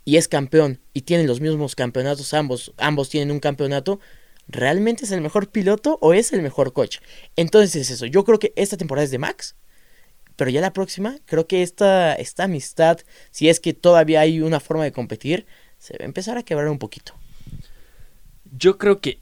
y 0.06 0.18
es 0.18 0.28
campeón 0.28 0.80
y 0.94 1.02
tienen 1.02 1.26
los 1.26 1.42
mismos 1.42 1.76
campeonatos, 1.76 2.34
ambos, 2.36 2.72
ambos 2.78 3.10
tienen 3.10 3.32
un 3.32 3.40
campeonato, 3.40 4.00
¿realmente 4.48 5.06
es 5.06 5.12
el 5.12 5.22
mejor 5.22 5.50
piloto 5.50 5.98
o 6.02 6.14
es 6.14 6.34
el 6.34 6.42
mejor 6.42 6.74
coche? 6.74 7.00
Entonces 7.36 7.76
es 7.76 7.90
eso. 7.90 8.06
Yo 8.06 8.24
creo 8.24 8.40
que 8.40 8.54
esta 8.56 8.78
temporada 8.78 9.06
es 9.06 9.12
de 9.12 9.20
Max 9.20 9.56
pero 10.36 10.52
ya 10.52 10.62
la 10.62 10.74
próxima, 10.74 11.18
creo 11.26 11.48
que 11.48 11.62
esta, 11.62 12.14
esta 12.14 12.44
amistad, 12.44 13.00
si 13.32 13.50
es 13.50 13.60
que 13.60 13.74
todavía 13.74 14.22
hay 14.22 14.42
una 14.42 14.60
forma 14.60 14.84
de 14.84 14.92
competir, 14.92 15.46
se 15.78 15.98
va 15.98 16.04
a 16.04 16.06
empezar 16.06 16.38
a 16.38 16.44
quebrar 16.44 16.68
un 16.68 16.80
poquito. 16.80 17.14
Yo 18.58 18.78
creo 18.78 19.00
que 19.00 19.20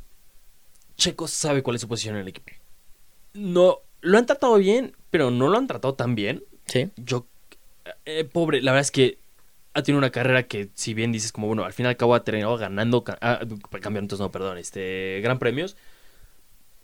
Checo 0.97 1.27
sabe 1.27 1.61
cuál 1.61 1.75
es 1.75 1.81
su 1.81 1.87
posición 1.87 2.15
en 2.15 2.21
el 2.21 2.27
equipo. 2.27 2.51
No, 3.33 3.79
lo 4.01 4.17
han 4.17 4.25
tratado 4.25 4.55
bien, 4.57 4.95
pero 5.09 5.31
no 5.31 5.49
lo 5.49 5.57
han 5.57 5.67
tratado 5.67 5.95
tan 5.95 6.15
bien. 6.15 6.43
Sí. 6.65 6.89
Yo, 6.97 7.27
eh, 8.05 8.23
pobre, 8.23 8.61
la 8.61 8.71
verdad 8.71 8.81
es 8.81 8.91
que 8.91 9.19
ha 9.73 9.83
tenido 9.83 9.97
una 9.97 10.11
carrera 10.11 10.43
que, 10.43 10.69
si 10.73 10.93
bien 10.93 11.11
dices 11.11 11.31
como, 11.31 11.47
bueno, 11.47 11.65
al 11.65 11.73
final 11.73 11.91
acabó 11.91 12.15
ha 12.15 12.23
terminado 12.23 12.57
ganando 12.57 13.03
ah, 13.21 13.39
campeonatos, 13.81 14.19
no, 14.19 14.31
perdón, 14.31 14.57
este, 14.57 15.19
gran 15.21 15.39
premios. 15.39 15.75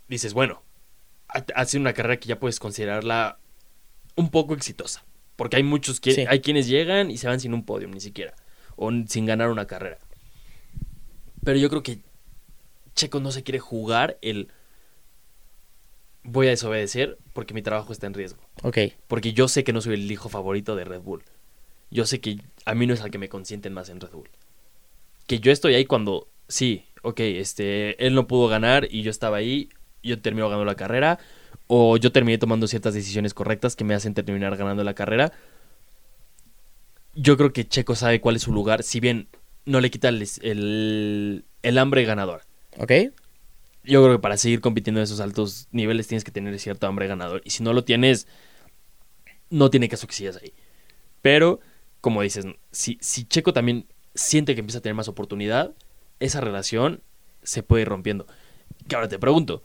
Dices, 0.08 0.34
bueno, 0.34 0.64
ha, 1.28 1.44
ha 1.56 1.66
sido 1.66 1.82
una 1.82 1.94
carrera 1.94 2.18
que 2.18 2.28
ya 2.28 2.40
puedes 2.40 2.60
considerarla 2.60 3.38
un 4.16 4.30
poco 4.30 4.54
exitosa. 4.54 5.04
Porque 5.36 5.56
hay 5.56 5.64
muchos 5.64 6.02
que 6.02 6.28
hay 6.28 6.42
quienes 6.42 6.68
llegan 6.68 7.10
y 7.10 7.18
se 7.18 7.28
van 7.28 7.40
sin 7.40 7.54
un 7.54 7.64
podio, 7.64 7.88
ni 7.88 8.02
siquiera. 8.02 8.34
O 8.76 8.92
sin 9.08 9.26
ganar 9.26 9.50
una 9.50 9.68
carrera. 9.68 9.98
Pero 11.46 11.58
yo 11.58 11.70
creo 11.70 11.82
que 11.82 12.00
Checo 12.94 13.22
no 13.22 13.32
se 13.32 13.44
quiere 13.44 13.60
jugar 13.60 14.18
el 14.22 14.50
voy 16.24 16.48
a 16.48 16.50
desobedecer 16.50 17.18
porque 17.32 17.54
mi 17.54 17.62
trabajo 17.62 17.94
está 17.94 18.08
en 18.08 18.16
riesgo. 18.16 18.42
Ok. 18.64 18.80
Porque 19.08 19.32
yo 19.32 19.48
sé 19.48 19.64
que 19.64 19.72
no 19.72 19.80
soy 19.80 19.94
el 19.94 20.12
hijo 20.12 20.28
favorito 20.28 20.76
de 20.76 20.84
Red 20.84 21.02
Bull. 21.02 21.24
Yo 21.92 22.06
sé 22.06 22.22
que 22.22 22.40
a 22.66 22.76
mí 22.76 22.88
no 22.88 22.94
es 22.94 23.02
al 23.02 23.12
que 23.12 23.18
me 23.18 23.30
consienten 23.30 23.74
más 23.74 23.90
en 23.90 24.00
Red 24.00 24.12
Bull. 24.12 24.30
Que 25.28 25.40
yo 25.40 25.52
estoy 25.52 25.76
ahí 25.76 25.86
cuando, 25.86 26.28
sí, 26.48 26.86
ok, 27.02 27.20
este, 27.20 28.06
él 28.06 28.16
no 28.16 28.28
pudo 28.28 28.48
ganar 28.48 28.88
y 28.90 29.02
yo 29.02 29.12
estaba 29.12 29.38
ahí, 29.38 29.70
yo 30.04 30.22
termino 30.22 30.48
ganando 30.48 30.66
la 30.66 30.76
carrera, 30.76 31.20
o 31.68 31.98
yo 31.98 32.12
terminé 32.12 32.38
tomando 32.38 32.68
ciertas 32.68 32.94
decisiones 32.94 33.34
correctas 33.34 33.76
que 33.76 33.84
me 33.84 33.94
hacen 33.94 34.14
terminar 34.14 34.58
ganando 34.58 34.84
la 34.84 34.94
carrera. 34.94 35.32
Yo 37.14 37.38
creo 37.38 37.54
que 37.54 37.68
Checo 37.68 37.96
sabe 37.96 38.22
cuál 38.22 38.36
es 38.36 38.44
su 38.44 38.52
lugar, 38.52 38.84
si 38.84 39.00
bien 39.00 39.28
no 39.66 39.82
le 39.82 39.92
quita 39.92 40.10
el, 40.10 41.44
el, 41.62 41.78
hambre 41.78 42.06
ganador. 42.06 42.42
Ok. 42.78 42.92
Yo 43.84 44.04
creo 44.04 44.18
que 44.18 44.22
para 44.22 44.38
seguir 44.38 44.62
compitiendo 44.62 45.00
en 45.00 45.04
esos 45.04 45.20
altos 45.20 45.68
niveles 45.72 46.08
tienes 46.08 46.24
que 46.24 46.32
tener 46.32 46.58
cierto 46.60 46.88
hambre 46.88 47.08
ganador. 47.08 47.42
Y 47.46 47.52
si 47.52 47.64
no 47.64 47.74
lo 47.74 47.84
tienes, 47.84 48.28
no 49.50 49.70
tiene 49.70 49.90
caso 49.90 50.08
que 50.08 50.14
sigas 50.14 50.38
ahí. 50.42 50.54
Pero, 51.22 51.60
como 52.02 52.22
dices, 52.22 52.46
si, 52.72 52.98
si 53.02 53.26
Checo 53.26 53.54
también 53.54 53.88
siente 54.16 54.56
que 54.56 54.62
empieza 54.62 54.80
a 54.80 54.82
tener 54.82 54.96
más 54.96 55.08
oportunidad, 55.08 55.74
esa 56.20 56.42
relación 56.42 57.02
se 57.44 57.64
puede 57.64 57.84
ir 57.84 57.90
rompiendo. 57.90 58.26
Que 58.88 58.96
ahora 58.96 59.08
te 59.08 59.20
pregunto, 59.20 59.64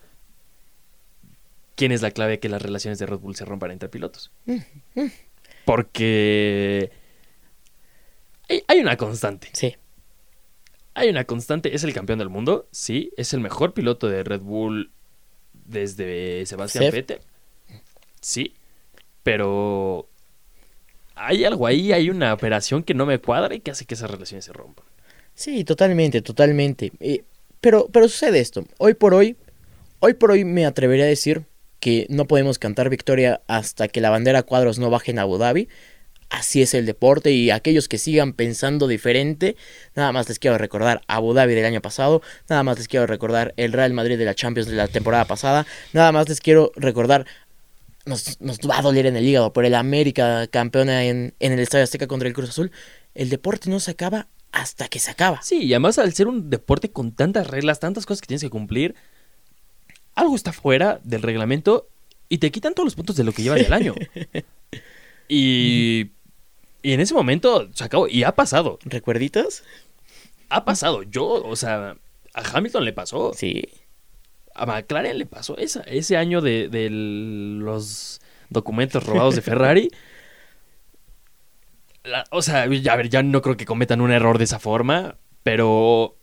quién 1.76 1.92
es 1.92 2.02
la 2.02 2.10
clave 2.10 2.32
de 2.32 2.40
que 2.40 2.48
las 2.48 2.62
relaciones 2.62 2.98
de 2.98 3.06
Red 3.06 3.18
Bull 3.18 3.36
se 3.36 3.44
rompan 3.44 3.70
entre 3.70 3.88
pilotos. 3.88 4.30
Mm, 4.46 4.58
mm. 4.94 5.10
Porque 5.64 6.90
hay, 8.68 8.80
una 8.80 8.96
constante. 8.96 9.48
Sí. 9.52 9.76
Hay 10.94 11.08
una 11.08 11.24
constante. 11.24 11.74
Es 11.74 11.84
el 11.84 11.94
campeón 11.94 12.18
del 12.18 12.28
mundo, 12.28 12.68
sí. 12.70 13.12
Es 13.16 13.32
el 13.32 13.40
mejor 13.40 13.72
piloto 13.72 14.08
de 14.08 14.22
Red 14.22 14.40
Bull 14.42 14.92
desde 15.52 16.44
Sebastián 16.46 16.92
Vettel. 16.92 17.20
Sí. 18.20 18.54
Pero 19.22 20.08
hay 21.14 21.44
algo 21.44 21.66
ahí, 21.66 21.92
hay 21.92 22.10
una 22.10 22.32
operación 22.32 22.82
que 22.82 22.94
no 22.94 23.06
me 23.06 23.18
cuadra 23.18 23.54
y 23.54 23.60
que 23.60 23.70
hace 23.70 23.84
que 23.84 23.94
esas 23.94 24.10
relaciones 24.10 24.44
se 24.44 24.52
rompan. 24.52 24.84
Sí, 25.34 25.64
totalmente, 25.64 26.22
totalmente. 26.22 26.92
Eh, 27.00 27.24
pero, 27.60 27.88
pero 27.92 28.08
sucede 28.08 28.40
esto. 28.40 28.64
Hoy 28.78 28.94
por 28.94 29.14
hoy, 29.14 29.36
hoy 30.00 30.14
por 30.14 30.30
hoy 30.30 30.44
me 30.44 30.66
atrevería 30.66 31.04
a 31.04 31.08
decir 31.08 31.44
que 31.80 32.06
no 32.08 32.26
podemos 32.26 32.58
cantar 32.58 32.88
victoria 32.88 33.42
hasta 33.46 33.88
que 33.88 34.00
la 34.00 34.10
bandera 34.10 34.42
cuadros 34.42 34.78
no 34.78 34.90
baje 34.90 35.10
en 35.10 35.18
Abu 35.18 35.38
Dhabi. 35.38 35.68
así 36.30 36.62
es 36.62 36.74
el 36.74 36.86
deporte 36.86 37.30
y 37.30 37.50
aquellos 37.50 37.88
que 37.88 37.98
sigan 37.98 38.32
pensando 38.32 38.88
diferente, 38.88 39.56
nada 39.94 40.10
más 40.10 40.28
les 40.28 40.38
quiero 40.38 40.58
recordar 40.58 41.02
Abu 41.06 41.34
Dhabi 41.34 41.54
del 41.54 41.66
año 41.66 41.80
pasado, 41.80 42.22
nada 42.48 42.62
más 42.62 42.78
les 42.78 42.88
quiero 42.88 43.06
recordar 43.06 43.52
el 43.56 43.72
Real 43.72 43.92
Madrid 43.92 44.18
de 44.18 44.24
la 44.24 44.34
Champions 44.34 44.68
de 44.68 44.76
la 44.76 44.88
temporada 44.88 45.26
pasada, 45.26 45.66
nada 45.92 46.10
más 46.10 46.28
les 46.28 46.40
quiero 46.40 46.72
recordar 46.76 47.26
nos, 48.06 48.40
nos 48.40 48.58
va 48.58 48.78
a 48.78 48.82
doler 48.82 49.06
en 49.06 49.16
el 49.16 49.26
hígado 49.26 49.52
por 49.52 49.64
el 49.64 49.74
América 49.74 50.46
campeona 50.48 51.04
en, 51.04 51.34
en 51.40 51.52
el 51.52 51.60
Estadio 51.60 51.84
Azteca 51.84 52.06
contra 52.06 52.28
el 52.28 52.34
Cruz 52.34 52.50
Azul. 52.50 52.70
El 53.14 53.30
deporte 53.30 53.70
no 53.70 53.80
se 53.80 53.92
acaba 53.92 54.28
hasta 54.52 54.88
que 54.88 55.00
se 55.00 55.10
acaba. 55.10 55.42
Sí, 55.42 55.64
y 55.64 55.72
además 55.72 55.98
al 55.98 56.12
ser 56.14 56.28
un 56.28 56.50
deporte 56.50 56.90
con 56.90 57.12
tantas 57.12 57.46
reglas, 57.46 57.80
tantas 57.80 58.06
cosas 58.06 58.20
que 58.20 58.28
tienes 58.28 58.42
que 58.42 58.50
cumplir, 58.50 58.94
algo 60.14 60.36
está 60.36 60.52
fuera 60.52 61.00
del 61.02 61.22
reglamento 61.22 61.88
y 62.28 62.38
te 62.38 62.50
quitan 62.50 62.74
todos 62.74 62.86
los 62.86 62.94
puntos 62.94 63.16
de 63.16 63.24
lo 63.24 63.32
que 63.32 63.42
llevas 63.42 63.60
del 63.60 63.72
año. 63.72 63.94
y, 65.28 66.10
y 66.82 66.92
en 66.92 67.00
ese 67.00 67.14
momento 67.14 67.68
se 67.74 67.84
acabó. 67.84 68.08
Y 68.08 68.22
ha 68.24 68.34
pasado. 68.34 68.78
¿Recuerditos? 68.84 69.64
Ha 70.50 70.64
pasado. 70.64 71.02
Yo, 71.02 71.26
o 71.26 71.56
sea, 71.56 71.96
a 72.34 72.56
Hamilton 72.56 72.84
le 72.84 72.92
pasó. 72.92 73.32
Sí. 73.34 73.64
A 74.54 74.66
McLaren 74.66 75.18
le 75.18 75.26
pasó 75.26 75.56
esa, 75.58 75.80
ese 75.82 76.16
año 76.16 76.40
de, 76.40 76.68
de 76.68 76.88
los 76.90 78.20
documentos 78.50 79.04
robados 79.04 79.34
de 79.34 79.42
Ferrari. 79.42 79.90
La- 82.04 82.24
o 82.30 82.42
sea, 82.42 82.66
ya, 82.66 82.92
a 82.92 82.96
ver, 82.96 83.08
ya 83.08 83.22
no 83.22 83.40
creo 83.40 83.56
que 83.56 83.64
cometan 83.64 84.00
un 84.00 84.10
error 84.12 84.38
de 84.38 84.44
esa 84.44 84.58
forma, 84.58 85.16
pero... 85.42 86.16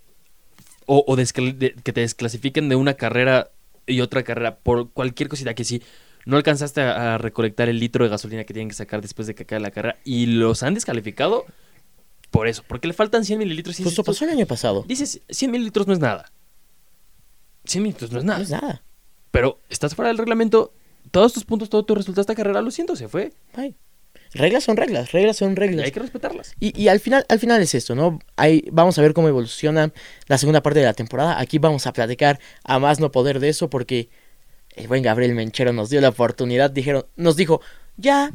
O, 0.86 1.04
o 1.08 1.16
descl- 1.18 1.56
de- 1.58 1.74
que 1.74 1.94
te 1.94 2.02
desclasifiquen 2.02 2.70
de 2.70 2.76
una 2.76 2.96
carrera 2.96 3.50
y 3.88 4.02
otra 4.02 4.24
carrera 4.24 4.58
por 4.58 4.92
cualquier 4.92 5.30
cosita 5.30 5.54
que 5.54 5.64
sí. 5.64 5.82
No 6.26 6.38
alcanzaste 6.38 6.82
a, 6.82 7.16
a 7.16 7.18
recolectar 7.18 7.70
el 7.70 7.80
litro 7.80 8.04
de 8.04 8.10
gasolina 8.12 8.44
que 8.44 8.54
tienen 8.54 8.68
que 8.70 8.76
sacar 8.76 9.02
después 9.02 9.28
de 9.28 9.34
que 9.36 9.44
acabe 9.44 9.62
la 9.62 9.72
carrera 9.72 9.98
y 10.04 10.26
los 10.28 10.64
han 10.64 10.74
descalificado 10.76 11.46
por 12.30 12.48
eso, 12.48 12.64
porque 12.68 12.88
le 12.88 12.94
faltan 12.94 13.26
100 13.26 13.40
mililitros. 13.40 13.80
y 13.80 13.84
dices 13.84 13.96
tú, 13.96 14.04
pasó 14.04 14.24
el 14.26 14.32
año 14.32 14.46
pasado. 14.46 14.84
Dices, 14.88 15.22
100 15.30 15.52
mililitros 15.52 15.88
no 15.88 15.94
es 15.94 16.00
nada. 16.00 16.32
100 17.66 17.84
mililitros 17.84 18.12
no 18.12 18.20
es 18.20 18.24
No 18.26 18.32
nada. 18.34 18.44
es 18.44 18.50
nada. 18.50 18.84
Pero 19.32 19.60
estás 19.70 19.96
fuera 19.96 20.10
del 20.10 20.18
reglamento. 20.18 20.74
Todos 21.12 21.34
tus 21.34 21.46
puntos, 21.46 21.70
todo 21.70 21.84
tu 21.84 21.96
resultado 21.96 22.22
de 22.22 22.32
esta 22.32 22.36
carrera, 22.36 22.62
lo 22.62 22.72
siento, 22.72 22.96
se 22.96 23.08
fue. 23.08 23.34
Ay. 23.54 23.76
Reglas 24.34 24.64
son 24.64 24.78
reglas, 24.78 25.12
reglas 25.12 25.38
son 25.38 25.54
Y 25.54 25.56
reglas. 25.56 25.86
hay 25.86 25.92
que 25.92 26.00
respetarlas. 26.00 26.54
Y, 26.60 26.80
y 26.82 26.88
al 26.88 27.00
final, 27.02 27.26
al 27.28 27.40
final 27.40 27.62
es 27.62 27.76
esto, 27.76 27.96
¿no? 27.96 28.20
Ahí 28.38 28.64
vamos 28.72 28.98
a 28.98 29.02
ver 29.02 29.14
cómo 29.14 29.28
evoluciona 29.28 29.92
la 30.28 30.38
segunda 30.38 30.62
parte 30.64 30.80
de 30.80 30.86
la 30.86 30.94
temporada. 30.94 31.40
Aquí 31.40 31.58
vamos 31.60 31.86
a 31.88 31.92
platicar 31.94 32.40
a 32.64 32.80
más 32.80 33.00
no 33.02 33.12
poder 33.12 33.40
de 33.40 33.50
eso 33.50 33.70
porque 33.70 34.10
el 34.76 34.88
buen 34.88 35.04
Gabriel 35.04 35.34
Menchero 35.36 35.74
nos 35.74 35.90
dio 35.90 36.00
la 36.00 36.10
oportunidad, 36.10 36.72
dijeron, 36.72 37.06
nos 37.18 37.36
dijo, 37.36 37.62
ya 37.98 38.32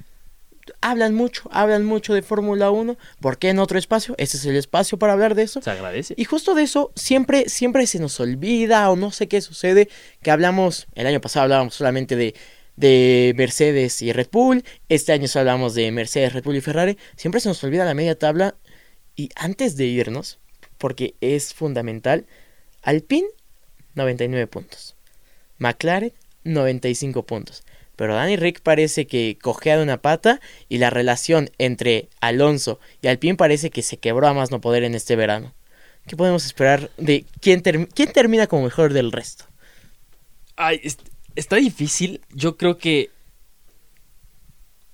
hablan 0.81 1.15
mucho, 1.15 1.49
hablan 1.53 1.85
mucho 1.85 2.15
de 2.15 2.23
Fórmula 2.23 2.71
1, 2.71 2.97
¿por 3.21 3.39
qué 3.39 3.51
en 3.51 3.59
otro 3.59 3.79
espacio? 3.79 4.15
Ese 4.19 4.37
es 4.37 4.45
el 4.47 4.57
espacio 4.57 4.99
para 4.99 5.13
hablar 5.13 5.35
de 5.35 5.43
eso. 5.43 5.63
Se 5.63 5.71
agradece. 5.71 6.15
Y 6.17 6.25
justo 6.25 6.55
de 6.55 6.63
eso 6.63 6.93
siempre, 6.95 7.49
siempre 7.49 7.87
se 7.87 7.99
nos 7.99 8.19
olvida 8.21 8.91
o 8.91 8.97
no 8.97 9.11
sé 9.11 9.29
qué 9.29 9.41
sucede, 9.41 9.89
que 10.23 10.31
hablamos, 10.31 10.87
el 10.95 11.07
año 11.07 11.21
pasado 11.21 11.45
hablábamos 11.45 11.75
solamente 11.75 12.17
de, 12.17 12.35
de 12.77 13.35
Mercedes 13.37 14.03
y 14.03 14.13
Red 14.13 14.29
Bull, 14.31 14.65
este 14.89 15.13
año 15.13 15.29
solo 15.29 15.41
hablamos 15.51 15.75
de 15.75 15.91
Mercedes, 15.93 16.33
Red 16.33 16.45
Bull 16.45 16.57
y 16.57 16.61
Ferrari, 16.61 16.99
siempre 17.17 17.41
se 17.41 17.49
nos 17.49 17.63
olvida 17.65 17.85
la 17.85 17.95
media 17.95 18.19
tabla 18.19 18.57
y 19.15 19.31
antes 19.35 19.77
de 19.77 19.87
irnos, 19.87 20.39
porque 20.79 21.15
es 21.21 21.55
fundamental, 21.55 22.27
Alpine 22.83 23.29
99 23.95 24.47
puntos, 24.47 24.95
McLaren 25.59 26.13
95 26.45 27.25
puntos. 27.25 27.65
Pero 27.97 28.15
Danny 28.15 28.37
Rick 28.37 28.61
parece 28.61 29.07
que 29.07 29.39
cojea 29.41 29.77
de 29.79 29.83
una 29.83 30.03
pata 30.03 30.41
y 30.69 30.79
la 30.79 30.91
relación 30.91 31.51
entre 31.59 32.09
Alonso 32.21 32.79
y 33.03 33.09
Alpine 33.09 33.37
parece 33.37 33.71
que 33.71 33.83
se 33.83 33.97
quebró 33.97 34.29
a 34.29 34.35
más 34.35 34.51
no 34.51 34.61
poder 34.61 34.85
en 34.85 34.95
este 34.95 35.17
verano. 35.17 35.55
¿Qué 36.07 36.15
podemos 36.17 36.45
esperar 36.47 36.91
de 36.99 37.25
quién, 37.41 37.63
quién 37.63 38.13
termina 38.13 38.47
como 38.47 38.63
mejor 38.65 38.93
del 38.93 39.11
resto? 39.13 39.47
Ay, 40.57 40.81
es- 40.85 40.99
está 41.35 41.57
difícil. 41.57 42.21
Yo 42.31 42.57
creo 42.57 42.79
que 42.79 43.11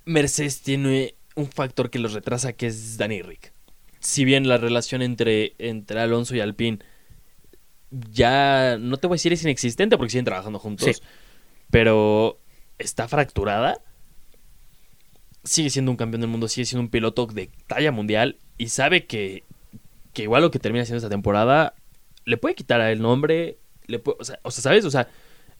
Mercedes 0.05 0.61
tiene 0.61 1.15
un 1.35 1.47
factor 1.49 1.89
que 1.89 1.99
los 1.99 2.13
retrasa, 2.13 2.53
que 2.53 2.67
es 2.67 2.97
Danny 2.97 3.21
Rick. 3.21 3.53
Si 3.99 4.25
bien 4.25 4.47
la 4.47 4.57
relación 4.57 5.01
entre, 5.01 5.53
entre 5.59 5.99
Alonso 5.99 6.35
y 6.35 6.41
Alpine 6.41 6.79
ya, 8.11 8.77
no 8.79 8.97
te 8.97 9.07
voy 9.07 9.15
a 9.15 9.17
decir 9.17 9.33
es 9.33 9.43
inexistente 9.43 9.97
porque 9.97 10.11
siguen 10.11 10.25
trabajando 10.25 10.59
juntos, 10.59 10.87
Sí. 10.97 11.01
pero 11.69 12.39
está 12.77 13.07
fracturada. 13.07 13.81
Sigue 15.43 15.69
siendo 15.69 15.91
un 15.91 15.97
campeón 15.97 16.21
del 16.21 16.29
mundo, 16.29 16.47
sigue 16.47 16.65
siendo 16.65 16.83
un 16.83 16.89
piloto 16.89 17.25
de 17.25 17.49
talla 17.67 17.91
mundial 17.91 18.37
y 18.57 18.69
sabe 18.69 19.05
que, 19.05 19.43
que 20.13 20.23
igual 20.23 20.41
lo 20.41 20.51
que 20.51 20.59
termina 20.59 20.85
siendo 20.85 20.97
esta 20.97 21.09
temporada 21.09 21.73
le 22.25 22.37
puede 22.37 22.55
quitar 22.55 22.81
el 22.81 23.01
nombre, 23.01 23.57
le 23.87 24.01
o, 24.05 24.23
sea, 24.23 24.39
¿sabes? 24.49 24.85
O 24.85 24.91
sea, 24.91 25.09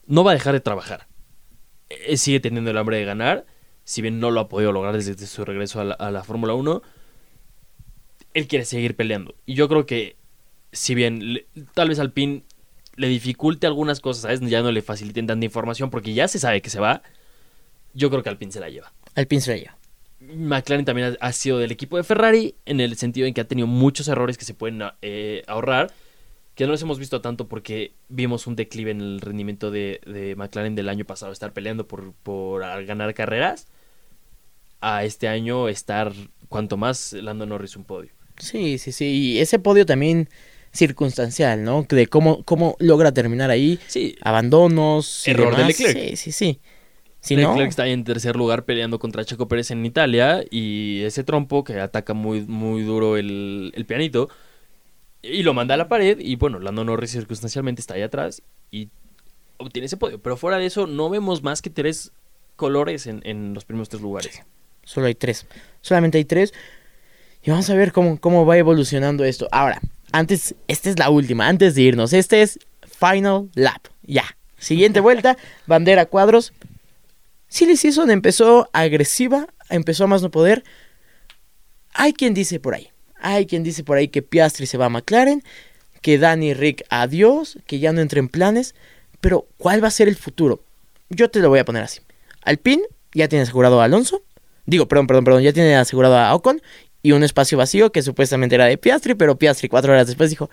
no 0.05 0.23
va 0.23 0.31
a 0.31 0.35
dejar 0.35 0.53
de 0.53 0.59
trabajar. 0.59 1.07
Eh, 1.89 2.17
sigue 2.17 2.39
teniendo 2.39 2.71
el 2.71 2.77
hambre 2.77 2.97
de 2.97 3.05
ganar, 3.05 3.45
si 3.83 4.01
bien 4.01 4.19
no 4.19 4.31
lo 4.31 4.39
ha 4.39 4.49
podido 4.49 4.71
lograr 4.71 4.95
desde, 4.95 5.15
su 5.27 5.45
regreso 5.45 5.81
a 5.81 6.11
la, 6.11 6.23
Fórmula 6.23 6.53
1. 6.53 6.81
Él 8.33 8.47
quiere 8.47 8.65
seguir 8.65 8.95
peleando. 8.95 9.35
Y 9.45 9.55
yo 9.55 9.67
creo 9.67 9.85
que, 9.85 10.15
si 10.71 10.95
bien 10.95 11.41
tal 11.73 11.89
vez 11.89 11.99
Alpine 11.99 12.43
le 12.95 13.07
dificulte 13.07 13.67
algunas 13.67 13.99
cosas, 13.99 14.23
¿sabes? 14.23 14.39
Ya 14.41 14.61
no 14.61 14.71
le 14.71 14.81
faciliten 14.81 15.27
tanta 15.27 15.45
información 15.45 15.89
porque 15.89 16.13
ya 16.13 16.27
se 16.27 16.39
sabe 16.39 16.61
que 16.61 16.69
se 16.69 16.79
va. 16.79 17.01
Yo 17.93 18.09
creo 18.09 18.23
que 18.23 18.29
Alpine 18.29 18.51
se 18.51 18.59
la 18.59 18.69
lleva. 18.69 18.91
Alpine 19.15 19.41
se 19.41 19.51
la 19.51 19.57
lleva. 19.57 19.77
McLaren 20.19 20.85
también 20.85 21.17
ha, 21.19 21.31
sido 21.33 21.59
del 21.59 21.71
equipo 21.71 21.97
de 21.97 22.03
Ferrari 22.03 22.55
en 22.65 22.79
el 22.79 22.95
sentido 22.95 23.27
en 23.27 23.33
que 23.33 23.41
ha 23.41 23.47
tenido 23.47 23.67
muchos 23.67 24.07
errores 24.07 24.37
que 24.37 24.45
se 24.45 24.53
pueden 24.53 24.81
eh, 25.01 25.43
ahorrar, 25.47 25.91
que 26.55 26.65
no 26.65 26.71
los 26.71 26.81
hemos 26.81 26.97
visto 26.97 27.19
tanto 27.19 27.47
porque 27.47 27.93
vimos 28.07 28.47
un 28.47 28.55
declive 28.55 28.91
en 28.91 29.01
el 29.01 29.21
rendimiento 29.21 29.69
de, 29.69 29.99
de 30.05 30.35
McLaren 30.35 30.75
del 30.75 30.87
año 30.87 31.03
pasado, 31.03 31.31
estar 31.33 31.51
peleando 31.51 31.87
por, 31.87 32.13
por 32.23 32.61
ganar 32.85 33.13
carreras, 33.13 33.67
a 34.79 35.03
este 35.05 35.27
año 35.27 35.69
estar 35.69 36.13
cuanto 36.49 36.77
más 36.77 37.13
Lando 37.13 37.45
Norris 37.45 37.75
un 37.75 37.85
podio. 37.85 38.11
Sí, 38.37 38.77
sí, 38.77 38.91
sí. 38.91 39.05
Y 39.05 39.39
ese 39.39 39.59
podio 39.59 39.85
también 39.85 40.29
circunstancial, 40.73 41.63
¿no? 41.63 41.85
De 41.87 42.07
cómo, 42.07 42.43
cómo 42.43 42.75
logra 42.79 43.11
terminar 43.11 43.51
ahí. 43.51 43.79
Sí, 43.87 44.15
Abandonos. 44.21 45.27
Error 45.27 45.55
de. 45.55 45.65
Leclerc. 45.65 45.97
Sí, 45.97 46.15
sí, 46.17 46.31
sí. 46.31 46.59
Si 47.21 47.35
no, 47.35 47.51
Leclerc 47.51 47.69
está 47.69 47.83
ahí 47.83 47.93
en 47.93 48.03
tercer 48.03 48.35
lugar 48.35 48.65
peleando 48.65 48.99
contra 48.99 49.23
Checo 49.23 49.47
Pérez 49.47 49.71
en 49.71 49.85
Italia 49.85 50.43
y 50.49 51.03
ese 51.03 51.23
trompo 51.23 51.63
que 51.63 51.79
ataca 51.79 52.13
muy, 52.13 52.41
muy 52.41 52.81
duro 52.81 53.15
el, 53.15 53.71
el 53.75 53.85
pianito 53.85 54.29
y 55.21 55.43
lo 55.43 55.53
manda 55.53 55.75
a 55.75 55.77
la 55.77 55.87
pared 55.87 56.19
y 56.19 56.35
bueno, 56.35 56.59
Lando 56.59 56.83
Norris 56.83 57.11
circunstancialmente 57.11 57.79
está 57.79 57.93
ahí 57.93 58.01
atrás 58.01 58.41
y 58.71 58.89
obtiene 59.57 59.85
ese 59.85 59.95
podio. 59.95 60.21
Pero 60.21 60.35
fuera 60.35 60.57
de 60.57 60.65
eso 60.65 60.85
no 60.85 61.09
vemos 61.09 61.43
más 61.43 61.61
que 61.61 61.69
tres 61.69 62.11
colores 62.57 63.07
en, 63.07 63.21
en 63.23 63.53
los 63.53 63.63
primeros 63.63 63.87
tres 63.87 64.01
lugares. 64.01 64.41
Solo 64.83 65.07
hay 65.07 65.15
tres. 65.15 65.47
Solamente 65.81 66.17
hay 66.17 66.25
tres. 66.25 66.53
Y 67.41 67.51
vamos 67.51 67.69
a 67.69 67.75
ver 67.75 67.93
cómo, 67.93 68.19
cómo 68.19 68.45
va 68.45 68.57
evolucionando 68.57 69.23
esto. 69.23 69.47
Ahora, 69.51 69.81
antes, 70.13 70.55
esta 70.67 70.89
es 70.89 70.97
la 70.97 71.09
última, 71.09 71.47
antes 71.47 71.75
de 71.75 71.81
irnos. 71.81 72.13
Este 72.13 72.41
es 72.41 72.59
Final 72.81 73.49
Lap. 73.55 73.81
Ya. 74.03 74.37
Siguiente 74.57 75.01
vuelta, 75.01 75.37
bandera 75.67 76.05
cuadros. 76.05 76.53
Silly 77.49 77.75
Season 77.75 78.09
empezó 78.09 78.69
agresiva, 78.73 79.47
empezó 79.69 80.05
a 80.05 80.07
más 80.07 80.21
no 80.21 80.31
poder. 80.31 80.63
Hay 81.93 82.13
quien 82.13 82.33
dice 82.33 82.59
por 82.59 82.75
ahí. 82.75 82.89
Hay 83.19 83.45
quien 83.45 83.63
dice 83.63 83.83
por 83.83 83.97
ahí 83.97 84.07
que 84.07 84.21
Piastri 84.21 84.65
se 84.67 84.77
va 84.77 84.85
a 84.85 84.89
McLaren, 84.89 85.43
que 86.01 86.17
Danny 86.17 86.53
Rick 86.53 86.85
adiós, 86.89 87.57
que 87.65 87.79
ya 87.79 87.91
no 87.91 88.01
entra 88.01 88.19
en 88.19 88.29
planes. 88.29 88.75
Pero, 89.19 89.47
¿cuál 89.57 89.83
va 89.83 89.87
a 89.87 89.91
ser 89.91 90.07
el 90.07 90.15
futuro? 90.15 90.63
Yo 91.09 91.29
te 91.29 91.39
lo 91.39 91.49
voy 91.49 91.59
a 91.59 91.65
poner 91.65 91.83
así. 91.83 92.01
Alpine 92.43 92.83
ya 93.13 93.27
tiene 93.27 93.43
asegurado 93.43 93.81
a 93.81 93.85
Alonso. 93.85 94.21
Digo, 94.65 94.87
perdón, 94.87 95.07
perdón, 95.07 95.23
perdón. 95.23 95.43
Ya 95.43 95.53
tiene 95.53 95.75
asegurado 95.75 96.17
a 96.17 96.33
Ocon. 96.35 96.61
Y 97.03 97.11
un 97.11 97.23
espacio 97.23 97.57
vacío 97.57 97.91
que 97.91 98.01
supuestamente 98.01 98.55
era 98.55 98.65
de 98.65 98.77
Piastri. 98.77 99.13
Pero 99.13 99.37
Piastri 99.37 99.69
cuatro 99.69 99.91
horas 99.91 100.07
después 100.07 100.29
dijo, 100.31 100.49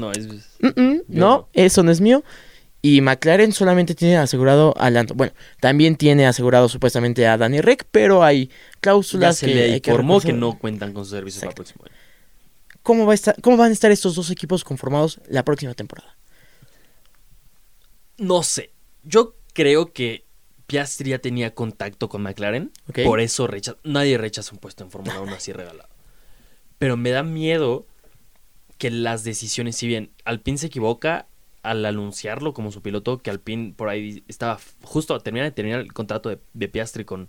No, 0.00 0.10
es... 0.12 0.26
"Mm, 0.60 0.68
mm, 0.80 1.00
no, 1.08 1.48
eso 1.52 1.82
no 1.82 1.90
es 1.90 2.00
mío. 2.00 2.24
Y 2.80 3.00
McLaren 3.00 3.52
solamente 3.52 3.94
tiene 3.94 4.16
asegurado 4.16 4.74
a 4.78 4.90
Lando. 4.90 5.14
Bueno, 5.14 5.32
también 5.60 5.96
tiene 5.96 6.26
asegurado 6.26 6.68
supuestamente 6.68 7.26
a 7.26 7.36
Danny 7.36 7.60
Rick, 7.60 7.86
pero 7.90 8.24
hay 8.24 8.46
Ya 8.46 8.54
cláusulas 8.80 9.36
se 9.38 9.46
que 9.46 9.54
le 9.54 9.80
que 9.80 9.90
informó 9.90 10.14
que 10.20 10.28
reforzar. 10.28 10.40
no 10.40 10.58
cuentan 10.58 10.92
con 10.92 11.04
sus 11.04 11.10
servicios 11.12 11.40
para 11.42 11.50
el 11.50 11.54
próximo 11.54 11.84
año. 11.84 11.94
¿Cómo, 12.82 13.06
va 13.06 13.12
a 13.12 13.14
estar, 13.14 13.36
¿Cómo 13.40 13.56
van 13.56 13.70
a 13.70 13.72
estar 13.72 13.90
estos 13.92 14.14
dos 14.16 14.30
equipos 14.30 14.64
conformados 14.64 15.20
la 15.28 15.44
próxima 15.44 15.74
temporada? 15.74 16.16
No 18.18 18.42
sé. 18.42 18.72
Yo 19.04 19.36
creo 19.52 19.92
que 19.92 20.24
Piastri 20.72 21.10
ya 21.10 21.18
tenía 21.18 21.54
contacto 21.54 22.08
con 22.08 22.22
McLaren. 22.22 22.72
Por 23.04 23.20
eso 23.20 23.46
rechaza. 23.46 23.76
Nadie 23.84 24.16
rechaza 24.16 24.52
un 24.52 24.58
puesto 24.58 24.82
en 24.82 24.90
Fórmula 24.90 25.20
1 25.20 25.34
así 25.34 25.52
regalado. 25.52 25.90
Pero 26.78 26.96
me 26.96 27.10
da 27.10 27.22
miedo 27.22 27.86
que 28.78 28.90
las 28.90 29.22
decisiones, 29.22 29.76
si 29.76 29.86
bien 29.86 30.12
Alpine 30.24 30.56
se 30.56 30.68
equivoca 30.68 31.26
al 31.62 31.84
anunciarlo 31.84 32.54
como 32.54 32.72
su 32.72 32.80
piloto, 32.80 33.18
que 33.18 33.28
Alpine 33.28 33.74
por 33.76 33.90
ahí 33.90 34.24
estaba 34.28 34.58
justo 34.82 35.14
a 35.14 35.20
terminar 35.20 35.44
de 35.46 35.52
terminar 35.52 35.80
el 35.80 35.92
contrato 35.92 36.30
de, 36.30 36.38
de 36.54 36.68
Piastri 36.68 37.04
con, 37.04 37.28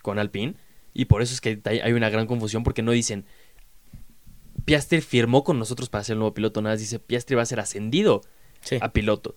con 0.00 0.18
Alpine. 0.18 0.54
Y 0.94 1.04
por 1.04 1.20
eso 1.20 1.34
es 1.34 1.42
que 1.42 1.60
hay 1.66 1.92
una 1.92 2.08
gran 2.08 2.26
confusión 2.26 2.64
porque 2.64 2.80
no 2.80 2.92
dicen, 2.92 3.26
Piastri 4.64 5.02
firmó 5.02 5.44
con 5.44 5.58
nosotros 5.58 5.90
para 5.90 6.04
ser 6.04 6.14
el 6.14 6.20
nuevo 6.20 6.32
piloto, 6.32 6.62
nada 6.62 6.72
más 6.72 6.80
dice, 6.80 6.98
Piastri 6.98 7.36
va 7.36 7.42
a 7.42 7.46
ser 7.46 7.60
ascendido 7.60 8.22
a 8.80 8.92
piloto. 8.94 9.36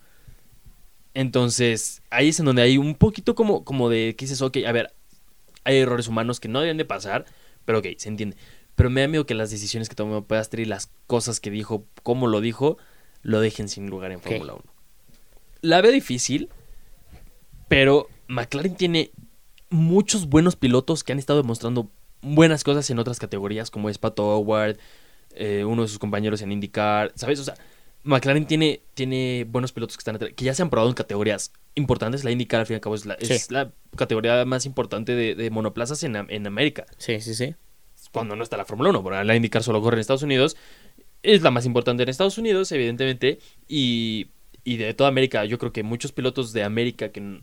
Entonces, 1.14 2.02
ahí 2.10 2.30
es 2.30 2.40
en 2.40 2.46
donde 2.46 2.62
hay 2.62 2.78
un 2.78 2.96
poquito 2.96 3.36
como, 3.36 3.64
como 3.66 3.90
de 3.90 4.16
que 4.18 4.26
dices, 4.26 4.42
ok, 4.42 4.58
a 4.66 4.72
ver, 4.72 4.94
hay 5.64 5.78
errores 5.78 6.08
humanos 6.08 6.40
que 6.40 6.48
no 6.48 6.62
deben 6.62 6.78
de 6.78 6.86
pasar, 6.86 7.26
pero 7.66 7.80
ok, 7.80 7.88
se 7.98 8.10
entiende. 8.10 8.38
Pero 8.76 8.90
me 8.90 9.02
da 9.02 9.08
miedo 9.08 9.26
que 9.26 9.34
las 9.34 9.52
decisiones 9.52 9.90
que 9.90 9.96
tomó 9.96 10.26
Piastri, 10.26 10.66
las 10.66 10.90
cosas 11.08 11.40
que 11.40 11.52
dijo, 11.52 11.86
cómo 12.04 12.28
lo 12.28 12.42
dijo, 12.42 12.78
lo 13.22 13.42
dejen 13.42 13.68
sin 13.68 13.90
lugar 13.90 14.12
en 14.12 14.22
Fórmula 14.22 14.54
1. 14.54 14.64
La 15.62 15.82
veo 15.82 15.92
difícil, 15.92 16.50
pero 17.68 18.08
McLaren 18.28 18.76
tiene 18.76 19.12
muchos 19.70 20.28
buenos 20.28 20.56
pilotos 20.56 21.04
que 21.04 21.12
han 21.12 21.20
estado 21.20 21.42
demostrando 21.42 21.92
buenas 22.22 22.64
cosas 22.64 22.90
en 22.90 23.00
otras 23.00 23.20
categorías, 23.20 23.70
como 23.70 23.90
es 23.90 23.98
Pato 23.98 24.26
Howard, 24.26 24.78
eh, 25.36 25.64
uno 25.66 25.84
de 25.84 25.88
sus 25.88 26.00
compañeros 26.00 26.42
en 26.42 26.52
IndyCar, 26.52 27.12
¿sabes? 27.16 27.40
O 27.40 27.44
sea, 27.44 27.56
McLaren 28.04 28.46
tiene, 28.46 28.82
tiene 28.94 29.46
buenos 29.48 29.72
pilotos 29.72 29.96
que, 29.96 30.02
están, 30.02 30.18
que 30.18 30.46
ya 30.46 30.54
se 30.54 30.62
han 30.62 30.70
probado 30.70 30.90
en 30.90 30.96
categorías 30.96 31.54
importantes. 31.76 32.24
La 32.24 32.32
IndyCar, 32.32 32.62
al 32.62 32.66
fin 32.66 32.76
y 32.76 32.76
al 32.76 32.82
cabo, 32.82 32.96
es 32.96 33.06
la, 33.06 33.14
es 33.16 33.52
la 33.52 33.72
categoría 33.96 34.44
más 34.46 34.66
importante 34.66 35.14
de, 35.16 35.50
monoplazas 35.52 36.04
en, 36.04 36.16
en, 36.16 36.48
América. 36.48 36.86
Sí, 36.98 37.22
sí, 37.22 37.36
sí. 37.36 37.56
Cuando 38.12 38.36
no 38.36 38.44
está 38.44 38.58
la 38.58 38.66
Fórmula 38.66 38.90
1, 38.90 39.04
porque 39.04 39.24
la 39.24 39.36
IndyCar 39.36 39.64
solo 39.64 39.82
corre 39.82 39.98
en 39.98 40.02
Estados 40.02 40.24
Unidos. 40.24 40.58
Es 41.24 41.44
la 41.44 41.52
más 41.52 41.66
importante 41.66 42.02
en 42.02 42.10
Estados 42.10 42.38
Unidos, 42.40 42.72
evidentemente. 42.72 43.40
Y, 43.68 44.30
y 44.64 44.78
de 44.78 44.94
toda 44.96 45.10
América, 45.10 45.46
yo 45.46 45.60
creo 45.60 45.72
que 45.72 45.84
muchos 45.84 46.12
pilotos 46.12 46.54
de 46.54 46.64
América 46.64 47.10
que 47.10 47.42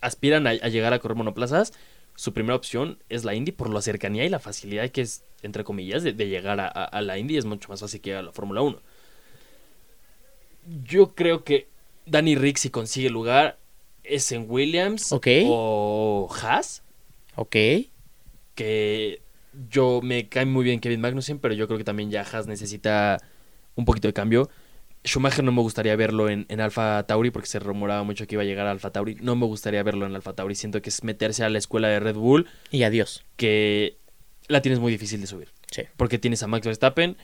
aspiran 0.00 0.46
a, 0.46 0.54
llegar 0.54 0.94
a 0.94 0.98
correr 0.98 1.18
monoplazas, 1.18 1.74
su 2.14 2.32
primera 2.32 2.54
opción 2.54 2.98
es 3.10 3.24
la 3.24 3.34
Indy 3.34 3.52
por 3.52 3.68
la 3.68 3.82
cercanía 3.82 4.24
y 4.24 4.30
la 4.30 4.38
facilidad 4.38 4.88
que 4.88 5.02
es, 5.02 5.22
entre 5.42 5.62
comillas, 5.62 6.02
de, 6.02 6.12
llegar 6.12 6.58
a, 6.58 6.66
a, 6.66 7.02
la 7.02 7.18
Indy. 7.18 7.36
Es 7.36 7.44
mucho 7.44 7.68
más 7.68 7.80
fácil 7.80 8.00
que 8.00 8.14
a 8.14 8.22
la 8.22 8.32
Fórmula 8.32 8.62
1 8.62 8.80
yo 10.84 11.14
creo 11.14 11.44
que 11.44 11.68
Danny 12.06 12.34
Rick, 12.34 12.58
si 12.58 12.70
consigue 12.70 13.10
lugar, 13.10 13.58
es 14.04 14.32
en 14.32 14.46
Williams 14.48 15.12
o 15.12 16.28
Haas. 16.42 16.82
Ok. 17.36 17.56
Que 18.54 19.22
yo 19.70 20.00
me 20.02 20.28
cae 20.28 20.46
muy 20.46 20.64
bien 20.64 20.80
Kevin 20.80 21.00
Magnussen, 21.00 21.38
pero 21.38 21.54
yo 21.54 21.66
creo 21.66 21.78
que 21.78 21.84
también 21.84 22.10
ya 22.10 22.22
Haas 22.22 22.46
necesita 22.46 23.18
un 23.74 23.84
poquito 23.84 24.08
de 24.08 24.12
cambio. 24.12 24.50
Schumacher 25.04 25.42
no 25.42 25.52
me 25.52 25.62
gustaría 25.62 25.96
verlo 25.96 26.28
en, 26.28 26.44
en 26.48 26.60
Alfa 26.60 27.02
Tauri 27.06 27.30
porque 27.30 27.48
se 27.48 27.58
rumoraba 27.58 28.02
mucho 28.02 28.26
que 28.26 28.34
iba 28.34 28.42
a 28.42 28.46
llegar 28.46 28.66
a 28.66 28.70
Alfa 28.70 28.90
Tauri. 28.90 29.16
No 29.20 29.34
me 29.34 29.46
gustaría 29.46 29.82
verlo 29.82 30.04
en 30.04 30.14
Alfa 30.14 30.34
Tauri. 30.34 30.54
Siento 30.54 30.82
que 30.82 30.90
es 30.90 31.04
meterse 31.04 31.42
a 31.42 31.48
la 31.48 31.58
escuela 31.58 31.88
de 31.88 32.00
Red 32.00 32.16
Bull. 32.16 32.48
Y 32.70 32.82
adiós. 32.82 33.24
Que 33.36 33.96
la 34.48 34.60
tienes 34.60 34.78
muy 34.78 34.92
difícil 34.92 35.20
de 35.20 35.26
subir. 35.26 35.48
Sí. 35.70 35.84
Porque 35.96 36.18
tienes 36.18 36.42
a 36.42 36.48
Max 36.48 36.66
Verstappen, 36.66 37.16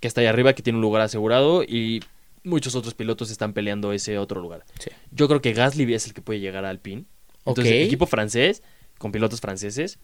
que 0.00 0.08
está 0.08 0.20
ahí 0.20 0.26
arriba, 0.26 0.52
que 0.52 0.62
tiene 0.62 0.76
un 0.76 0.82
lugar 0.82 1.00
asegurado. 1.00 1.62
Y 1.62 2.02
muchos 2.46 2.74
otros 2.74 2.94
pilotos 2.94 3.30
están 3.30 3.52
peleando 3.52 3.92
ese 3.92 4.18
otro 4.18 4.40
lugar. 4.40 4.64
Yo 5.10 5.28
creo 5.28 5.42
que 5.42 5.52
Gasly 5.52 5.92
es 5.92 6.06
el 6.06 6.14
que 6.14 6.22
puede 6.22 6.40
llegar 6.40 6.64
al 6.64 6.78
PIN. 6.78 7.06
Entonces, 7.44 7.86
equipo 7.86 8.06
francés, 8.06 8.62
con 8.98 9.12
pilotos 9.12 9.40
franceses. 9.40 9.98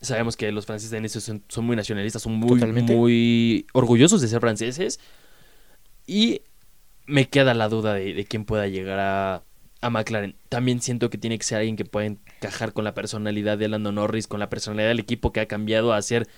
Sabemos 0.00 0.36
que 0.36 0.50
los 0.50 0.66
franceses 0.66 0.92
en 0.94 1.04
eso 1.04 1.20
son, 1.20 1.42
muy 1.64 1.76
nacionalistas, 1.76 2.22
son 2.22 2.34
muy, 2.34 2.60
muy 2.82 3.66
orgullosos 3.72 4.20
de 4.20 4.28
ser 4.28 4.40
franceses. 4.40 4.98
Y 6.06 6.42
me 7.06 7.28
queda 7.28 7.54
la 7.54 7.68
duda 7.68 7.94
de, 7.94 8.24
quién 8.28 8.44
pueda 8.44 8.66
llegar 8.68 8.98
a, 8.98 9.42
a, 9.80 9.90
McLaren. 9.90 10.36
También 10.48 10.80
siento 10.80 11.10
que 11.10 11.18
tiene 11.18 11.38
que 11.38 11.44
ser 11.44 11.58
alguien 11.58 11.76
que 11.76 11.84
pueda 11.84 12.06
encajar 12.06 12.72
con 12.72 12.84
la 12.84 12.94
personalidad 12.94 13.58
de 13.58 13.68
Lando 13.68 13.92
Norris, 13.92 14.26
con 14.26 14.40
la 14.40 14.50
personalidad 14.50 14.88
del 14.88 15.00
equipo 15.00 15.32
que 15.32 15.40
ha 15.40 15.46
cambiado 15.46 15.92
a 15.92 16.02
ser 16.02 16.28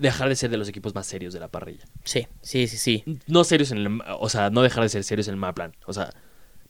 dejar 0.00 0.28
de 0.28 0.36
ser 0.36 0.50
de 0.50 0.56
los 0.56 0.68
equipos 0.68 0.94
más 0.94 1.06
serios 1.06 1.32
de 1.32 1.40
la 1.40 1.48
parrilla. 1.48 1.84
Sí, 2.04 2.26
sí, 2.40 2.66
sí, 2.66 2.76
sí. 2.76 3.04
No 3.26 3.44
serios 3.44 3.70
en 3.70 3.78
el, 3.78 4.00
o 4.18 4.28
sea, 4.28 4.50
no 4.50 4.62
dejar 4.62 4.82
de 4.82 4.88
ser 4.88 5.04
serios 5.04 5.28
en 5.28 5.42
el 5.42 5.54
plan. 5.54 5.76
O 5.86 5.92
sea, 5.92 6.10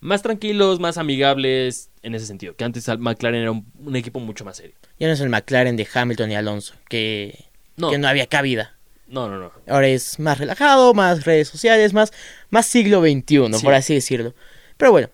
más 0.00 0.22
tranquilos, 0.22 0.80
más 0.80 0.98
amigables 0.98 1.90
en 2.02 2.14
ese 2.14 2.26
sentido. 2.26 2.56
Que 2.56 2.64
antes 2.64 2.86
McLaren 2.98 3.42
era 3.42 3.52
un, 3.52 3.96
equipo 3.96 4.18
mucho 4.20 4.44
más 4.44 4.56
serio. 4.56 4.74
Ya 4.98 5.06
no 5.06 5.12
es 5.12 5.20
el 5.20 5.28
McLaren 5.28 5.76
de 5.76 5.86
Hamilton 5.92 6.30
y 6.30 6.34
Alonso, 6.34 6.74
que 6.88 7.46
no, 7.76 7.90
que 7.90 7.98
no 7.98 8.08
había 8.08 8.26
cabida. 8.26 8.76
No, 9.06 9.28
no, 9.28 9.38
no. 9.38 9.52
Ahora 9.68 9.88
es 9.88 10.18
más 10.18 10.38
relajado, 10.38 10.94
más 10.94 11.24
redes 11.24 11.48
sociales, 11.48 11.92
más, 11.92 12.12
más 12.48 12.66
siglo 12.66 13.00
XXI, 13.00 13.62
por 13.62 13.74
así 13.74 13.94
decirlo. 13.94 14.34
Pero 14.76 14.92
bueno, 14.92 15.10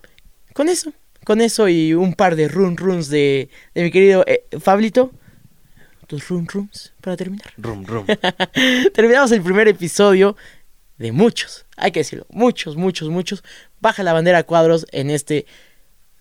con 0.53 0.69
eso, 0.69 0.93
con 1.23 1.41
eso 1.41 1.67
y 1.67 1.93
un 1.93 2.13
par 2.13 2.35
de 2.35 2.47
run 2.47 2.77
runs 2.77 3.09
de, 3.09 3.49
de 3.73 3.83
mi 3.83 3.91
querido 3.91 4.23
eh, 4.27 4.45
Fablito, 4.59 5.11
tus 6.07 6.27
room 6.29 6.47
rooms 6.51 6.93
para 7.01 7.15
terminar. 7.15 7.53
Room, 7.57 7.85
room. 7.85 8.07
Terminamos 8.93 9.31
el 9.31 9.41
primer 9.41 9.67
episodio 9.67 10.35
de 10.97 11.11
muchos, 11.11 11.65
hay 11.75 11.91
que 11.91 11.99
decirlo, 11.99 12.25
muchos, 12.29 12.75
muchos, 12.75 13.09
muchos. 13.09 13.43
Baja 13.79 14.03
la 14.03 14.13
bandera 14.13 14.39
a 14.39 14.43
cuadros 14.43 14.87
en 14.91 15.11
este 15.11 15.45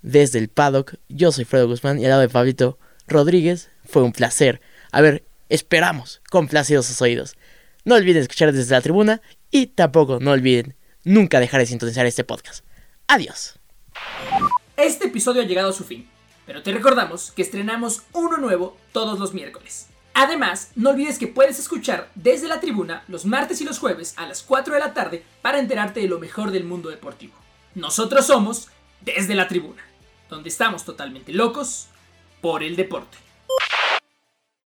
Desde 0.03 0.39
el 0.39 0.49
Paddock. 0.49 0.97
Yo 1.09 1.33
soy 1.33 1.45
Fredo 1.45 1.69
Guzmán 1.69 1.99
y 1.99 2.05
al 2.05 2.11
lado 2.11 2.23
de 2.23 2.29
Fabito 2.29 2.79
Rodríguez. 3.09 3.71
Fue 3.85 4.03
un 4.03 4.13
placer. 4.13 4.61
A 4.93 5.01
ver, 5.01 5.25
esperamos 5.49 6.21
complacidos 6.31 6.87
sus 6.87 7.01
oídos. 7.01 7.37
No 7.85 7.95
olviden 7.95 8.23
escuchar 8.23 8.53
desde 8.53 8.75
la 8.75 8.83
tribuna 8.83 9.23
y 9.51 9.69
tampoco 9.69 10.19
no 10.21 10.33
olviden 10.33 10.75
nunca 11.05 11.41
dejar 11.41 11.61
de 11.61 11.67
sintonizar 11.67 12.05
este 12.05 12.25
podcast. 12.25 12.65
Adiós. 13.07 13.59
Este 14.77 15.07
episodio 15.07 15.43
ha 15.43 15.47
llegado 15.47 15.71
a 15.71 15.73
su 15.73 15.85
fin. 15.85 16.09
Pero 16.47 16.63
te 16.63 16.73
recordamos 16.73 17.33
que 17.33 17.43
estrenamos 17.43 18.03
uno 18.13 18.37
nuevo 18.39 18.77
todos 18.93 19.19
los 19.19 19.35
miércoles. 19.35 19.89
Además, 20.15 20.71
no 20.77 20.91
olvides 20.91 21.19
que 21.19 21.27
puedes 21.27 21.59
escuchar 21.59 22.09
desde 22.15 22.49
la 22.49 22.61
tribuna 22.61 23.05
los 23.09 23.27
martes 23.27 23.61
y 23.61 23.65
los 23.65 23.79
jueves 23.79 24.15
a 24.17 24.27
las 24.27 24.43
4 24.43 24.73
de 24.73 24.81
la 24.81 24.95
tarde 24.95 25.25
para 25.43 25.59
enterarte 25.59 26.01
de 26.01 26.09
lo 26.09 26.19
mejor 26.19 26.53
del 26.53 26.65
mundo 26.65 26.89
deportivo. 26.89 27.35
Nosotros 27.75 28.27
somos 28.27 28.69
desde 29.03 29.35
la 29.35 29.49
tribuna, 29.49 29.83
donde 30.31 30.49
estamos 30.49 30.85
totalmente 30.85 31.35
locos 31.35 31.89
por 32.41 32.63
el 32.63 32.77
deporte. 32.77 33.19